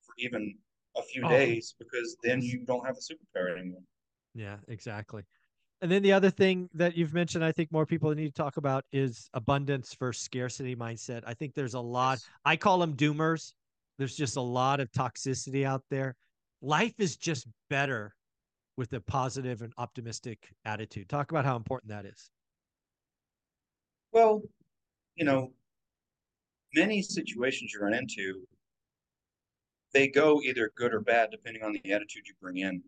for 0.00 0.14
even 0.18 0.58
a 0.96 1.02
few 1.02 1.24
Oh. 1.24 1.28
days 1.28 1.74
because 1.78 2.16
then 2.22 2.42
you 2.42 2.64
don't 2.64 2.84
have 2.84 2.96
the 2.96 3.00
superpower 3.00 3.58
anymore. 3.58 3.82
Yeah, 4.34 4.56
exactly. 4.68 5.24
And 5.80 5.90
then 5.90 6.02
the 6.02 6.12
other 6.12 6.30
thing 6.30 6.68
that 6.74 6.96
you've 6.96 7.12
mentioned, 7.12 7.44
I 7.44 7.50
think 7.50 7.72
more 7.72 7.86
people 7.86 8.14
need 8.14 8.26
to 8.34 8.42
talk 8.42 8.56
about 8.56 8.84
is 8.92 9.28
abundance 9.34 9.94
versus 9.94 10.22
scarcity 10.22 10.76
mindset. 10.76 11.22
I 11.26 11.34
think 11.34 11.54
there's 11.54 11.74
a 11.74 11.80
lot, 11.80 12.20
I 12.44 12.56
call 12.56 12.78
them 12.78 12.94
doomers. 12.94 13.52
There's 13.98 14.16
just 14.16 14.36
a 14.36 14.40
lot 14.40 14.80
of 14.80 14.90
toxicity 14.92 15.64
out 15.64 15.82
there. 15.90 16.14
Life 16.60 16.94
is 16.98 17.16
just 17.16 17.48
better 17.68 18.14
with 18.76 18.92
a 18.92 19.00
positive 19.00 19.62
and 19.62 19.72
optimistic 19.76 20.48
attitude. 20.64 21.08
Talk 21.08 21.30
about 21.30 21.44
how 21.44 21.56
important 21.56 21.90
that 21.90 22.06
is. 22.06 22.30
Well, 24.12 24.42
you 25.16 25.24
know, 25.24 25.52
many 26.74 27.02
situations 27.02 27.72
you 27.72 27.80
run 27.80 27.94
into, 27.94 28.46
they 29.92 30.08
go 30.08 30.40
either 30.42 30.72
good 30.76 30.94
or 30.94 31.00
bad 31.00 31.30
depending 31.30 31.62
on 31.62 31.72
the 31.72 31.92
attitude 31.92 32.26
you 32.26 32.34
bring 32.40 32.58
in. 32.58 32.82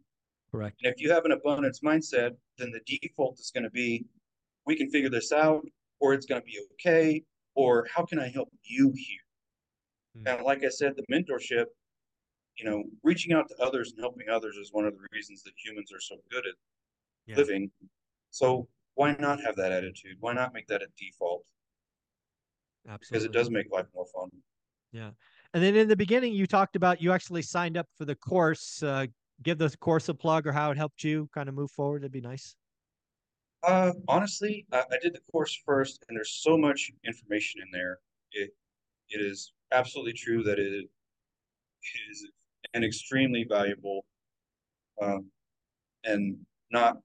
Correct. 0.50 0.80
And 0.82 0.94
if 0.94 1.00
you 1.00 1.10
have 1.10 1.24
an 1.24 1.32
abundance 1.32 1.80
mindset, 1.80 2.30
then 2.58 2.70
the 2.70 2.80
default 2.86 3.38
is 3.38 3.50
going 3.52 3.64
to 3.64 3.70
be, 3.70 4.06
we 4.66 4.76
can 4.76 4.88
figure 4.90 5.10
this 5.10 5.32
out, 5.32 5.64
or 6.00 6.14
it's 6.14 6.26
going 6.26 6.40
to 6.40 6.44
be 6.46 6.58
okay, 6.72 7.22
or 7.54 7.86
how 7.94 8.04
can 8.04 8.18
I 8.18 8.28
help 8.28 8.48
you 8.62 8.92
here? 8.94 9.20
Hmm. 10.16 10.28
And 10.28 10.42
like 10.44 10.64
I 10.64 10.68
said, 10.68 10.94
the 10.96 11.04
mentorship, 11.14 11.66
you 12.56 12.64
know, 12.64 12.84
reaching 13.02 13.32
out 13.32 13.48
to 13.48 13.62
others 13.62 13.92
and 13.92 14.00
helping 14.00 14.28
others 14.28 14.56
is 14.56 14.72
one 14.72 14.86
of 14.86 14.94
the 14.94 15.06
reasons 15.12 15.42
that 15.42 15.52
humans 15.56 15.92
are 15.92 16.00
so 16.00 16.16
good 16.30 16.46
at 16.46 16.54
Yeah. 17.26 17.36
living. 17.36 17.70
So 18.30 18.68
why 18.94 19.16
not 19.18 19.40
have 19.42 19.56
that 19.56 19.72
attitude? 19.72 20.16
Why 20.20 20.34
not 20.34 20.54
make 20.54 20.68
that 20.68 20.82
a 20.82 20.86
default? 20.96 21.44
Because 22.86 23.24
it 23.24 23.32
does 23.32 23.50
make 23.50 23.70
life 23.72 23.86
more 23.94 24.06
fun. 24.06 24.30
Yeah. 24.92 25.10
And 25.54 25.62
then 25.62 25.76
in 25.76 25.88
the 25.88 25.96
beginning, 25.96 26.32
you 26.32 26.46
talked 26.46 26.76
about 26.76 27.00
you 27.00 27.12
actually 27.12 27.42
signed 27.42 27.76
up 27.76 27.86
for 27.96 28.04
the 28.04 28.14
course. 28.14 28.82
Uh, 28.82 29.06
give 29.42 29.58
the 29.58 29.74
course 29.80 30.08
a 30.08 30.14
plug 30.14 30.46
or 30.46 30.52
how 30.52 30.70
it 30.70 30.76
helped 30.76 31.02
you 31.02 31.28
kind 31.34 31.48
of 31.48 31.54
move 31.54 31.70
forward. 31.70 32.02
That'd 32.02 32.12
be 32.12 32.20
nice. 32.20 32.56
Uh, 33.62 33.92
honestly, 34.08 34.66
I, 34.72 34.82
I 34.92 34.98
did 35.02 35.14
the 35.14 35.20
course 35.32 35.58
first, 35.64 36.04
and 36.08 36.16
there's 36.16 36.40
so 36.42 36.58
much 36.58 36.90
information 37.06 37.62
in 37.62 37.68
there. 37.72 37.98
It 38.32 38.50
it 39.08 39.20
is 39.20 39.52
absolutely 39.72 40.12
true 40.12 40.42
that 40.42 40.58
it 40.58 40.84
is 42.10 42.28
an 42.74 42.84
extremely 42.84 43.44
valuable, 43.48 44.04
um, 45.00 45.26
and 46.04 46.36
not 46.70 46.98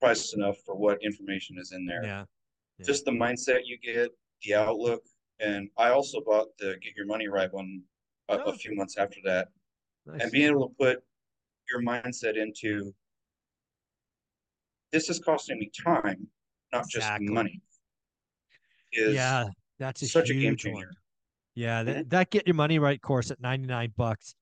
priced 0.00 0.34
enough 0.34 0.56
for 0.66 0.74
what 0.74 0.98
information 1.02 1.56
is 1.58 1.72
in 1.72 1.86
there. 1.86 2.04
Yeah. 2.04 2.24
Yeah. 2.78 2.86
Just 2.86 3.04
the 3.04 3.12
mindset 3.12 3.60
you 3.64 3.78
get, 3.78 4.10
the 4.42 4.54
outlook, 4.54 5.02
and 5.40 5.68
I 5.76 5.90
also 5.90 6.20
bought 6.20 6.48
the 6.58 6.76
Get 6.82 6.96
Your 6.96 7.06
Money 7.06 7.28
Right 7.28 7.52
one 7.52 7.82
a, 8.28 8.38
Oh. 8.38 8.50
a 8.50 8.54
few 8.54 8.74
months 8.74 8.96
after 8.96 9.18
that, 9.24 9.48
Nice. 10.06 10.22
and 10.22 10.32
being 10.32 10.50
able 10.50 10.68
to 10.68 10.74
put 10.76 11.04
your 11.70 11.82
mindset 11.82 12.36
into 12.36 12.94
this 14.92 15.08
is 15.10 15.18
costing 15.18 15.58
me 15.58 15.70
time, 15.84 16.26
not 16.72 16.84
Exactly. 16.86 17.26
just 17.26 17.34
money. 17.34 17.60
Is 18.92 19.14
yeah, 19.14 19.46
that's 19.78 20.02
a 20.02 20.06
such 20.06 20.30
a 20.30 20.34
game 20.34 20.42
huge 20.52 20.66
one. 20.66 20.74
changer. 20.74 20.90
Yeah, 21.56 21.82
that, 21.82 22.10
that 22.10 22.30
get 22.30 22.46
your 22.46 22.54
money 22.54 22.78
right 22.78 23.00
course 23.00 23.30
at 23.30 23.40
99 23.40 23.92
bucks 23.96 24.34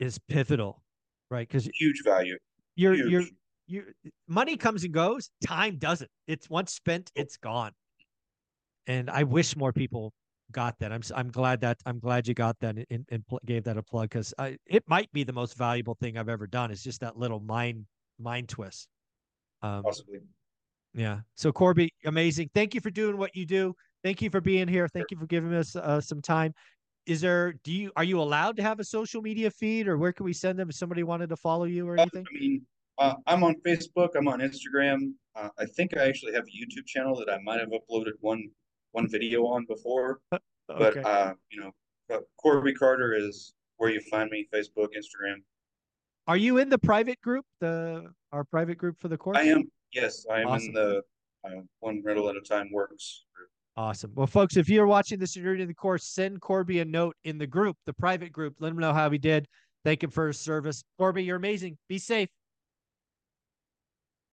is 0.00 0.18
pivotal, 0.18 0.82
right? 1.30 1.46
Because 1.46 1.68
Huge 1.74 2.02
value. 2.04 2.38
you're 2.76 2.94
Huge. 2.94 3.10
you're 3.10 3.22
you 3.66 3.84
money 4.26 4.56
comes 4.56 4.84
and 4.84 4.94
goes, 4.94 5.30
time 5.44 5.76
doesn't. 5.76 6.10
It's 6.26 6.48
once 6.48 6.72
spent, 6.72 7.12
it's 7.14 7.36
gone. 7.36 7.72
And 8.88 9.10
I 9.10 9.22
wish 9.22 9.54
more 9.54 9.72
people 9.72 10.12
got 10.50 10.78
that. 10.80 10.92
I'm 10.92 11.02
I'm 11.14 11.30
glad 11.30 11.60
that 11.60 11.76
I'm 11.86 11.98
glad 12.00 12.26
you 12.26 12.34
got 12.34 12.58
that 12.60 12.76
and, 12.90 13.06
and 13.10 13.26
pl- 13.28 13.40
gave 13.44 13.64
that 13.64 13.76
a 13.76 13.82
plug 13.82 14.08
because 14.08 14.34
it 14.66 14.82
might 14.88 15.12
be 15.12 15.22
the 15.22 15.32
most 15.32 15.56
valuable 15.56 15.94
thing 15.94 16.16
I've 16.18 16.30
ever 16.30 16.46
done. 16.46 16.70
It's 16.70 16.82
just 16.82 17.00
that 17.02 17.16
little 17.16 17.40
mind 17.40 17.84
mind 18.18 18.48
twist. 18.48 18.88
Um, 19.62 19.82
possibly. 19.82 20.20
yeah. 20.94 21.20
So 21.34 21.52
Corby, 21.52 21.92
amazing. 22.06 22.50
Thank 22.54 22.74
you 22.74 22.80
for 22.80 22.90
doing 22.90 23.18
what 23.18 23.36
you 23.36 23.44
do. 23.44 23.74
Thank 24.02 24.22
you 24.22 24.30
for 24.30 24.40
being 24.40 24.68
here. 24.68 24.88
Thank 24.88 25.10
you 25.10 25.18
for 25.18 25.26
giving 25.26 25.52
us 25.52 25.76
uh, 25.76 26.00
some 26.00 26.22
time. 26.22 26.54
Is 27.06 27.20
there? 27.20 27.54
Do 27.64 27.72
you 27.72 27.92
are 27.96 28.04
you 28.04 28.20
allowed 28.20 28.56
to 28.56 28.62
have 28.62 28.80
a 28.80 28.84
social 28.84 29.20
media 29.20 29.50
feed, 29.50 29.86
or 29.86 29.98
where 29.98 30.12
can 30.12 30.24
we 30.24 30.32
send 30.32 30.58
them 30.58 30.70
if 30.70 30.76
somebody 30.76 31.02
wanted 31.02 31.28
to 31.28 31.36
follow 31.36 31.64
you 31.64 31.86
or 31.86 31.98
Uh, 31.98 32.02
anything? 32.02 32.24
I 32.30 32.38
mean, 32.38 32.66
uh, 32.98 33.14
I'm 33.26 33.44
on 33.44 33.56
Facebook. 33.66 34.10
I'm 34.14 34.28
on 34.28 34.40
Instagram. 34.40 35.12
Uh, 35.34 35.50
I 35.58 35.66
think 35.66 35.96
I 35.96 36.06
actually 36.08 36.32
have 36.32 36.44
a 36.44 36.46
YouTube 36.46 36.86
channel 36.86 37.16
that 37.16 37.30
I 37.30 37.38
might 37.42 37.60
have 37.60 37.70
uploaded 37.70 38.12
one 38.20 38.48
one 38.92 39.08
video 39.08 39.46
on 39.46 39.64
before. 39.66 40.20
But 40.68 40.98
uh, 41.02 41.32
you 41.50 41.62
know, 41.62 41.70
uh, 42.14 42.18
Corby 42.36 42.74
Carter 42.74 43.14
is 43.14 43.54
where 43.78 43.88
you 43.88 44.00
find 44.10 44.28
me: 44.30 44.46
Facebook, 44.52 44.88
Instagram. 44.94 45.36
are 46.26 46.36
you 46.36 46.58
in 46.58 46.68
the 46.68 46.76
private 46.78 47.18
group, 47.22 47.46
the 47.60 48.12
our 48.32 48.44
private 48.44 48.76
group 48.76 48.96
for 49.00 49.08
the 49.08 49.16
course? 49.16 49.38
I 49.38 49.44
am. 49.44 49.70
Yes, 49.94 50.26
I 50.30 50.42
am 50.42 50.48
Awesome. 50.48 50.68
in 50.68 50.72
the 50.74 51.02
uh, 51.46 51.62
one 51.80 52.02
rental 52.04 52.28
at 52.28 52.36
a 52.36 52.42
time 52.42 52.68
works. 52.70 53.24
Awesome. 53.78 54.12
Well, 54.14 54.26
folks, 54.26 54.58
if 54.58 54.68
you're 54.68 54.86
watching 54.86 55.18
this 55.18 55.36
and 55.36 55.44
you're 55.46 55.54
in 55.56 55.68
the 55.68 55.72
course, 55.74 56.04
send 56.04 56.42
Corby 56.42 56.80
a 56.80 56.84
note 56.84 57.16
in 57.24 57.38
the 57.38 57.46
group, 57.46 57.78
the 57.86 57.94
private 57.94 58.30
group. 58.30 58.56
Let 58.60 58.72
him 58.72 58.78
know 58.78 58.92
how 58.92 59.08
he 59.08 59.16
did. 59.16 59.46
Thank 59.84 60.02
him 60.02 60.10
for 60.10 60.26
his 60.26 60.38
service. 60.38 60.84
Corby, 60.98 61.24
you're 61.24 61.36
amazing. 61.36 61.78
Be 61.88 61.96
safe. 61.96 62.28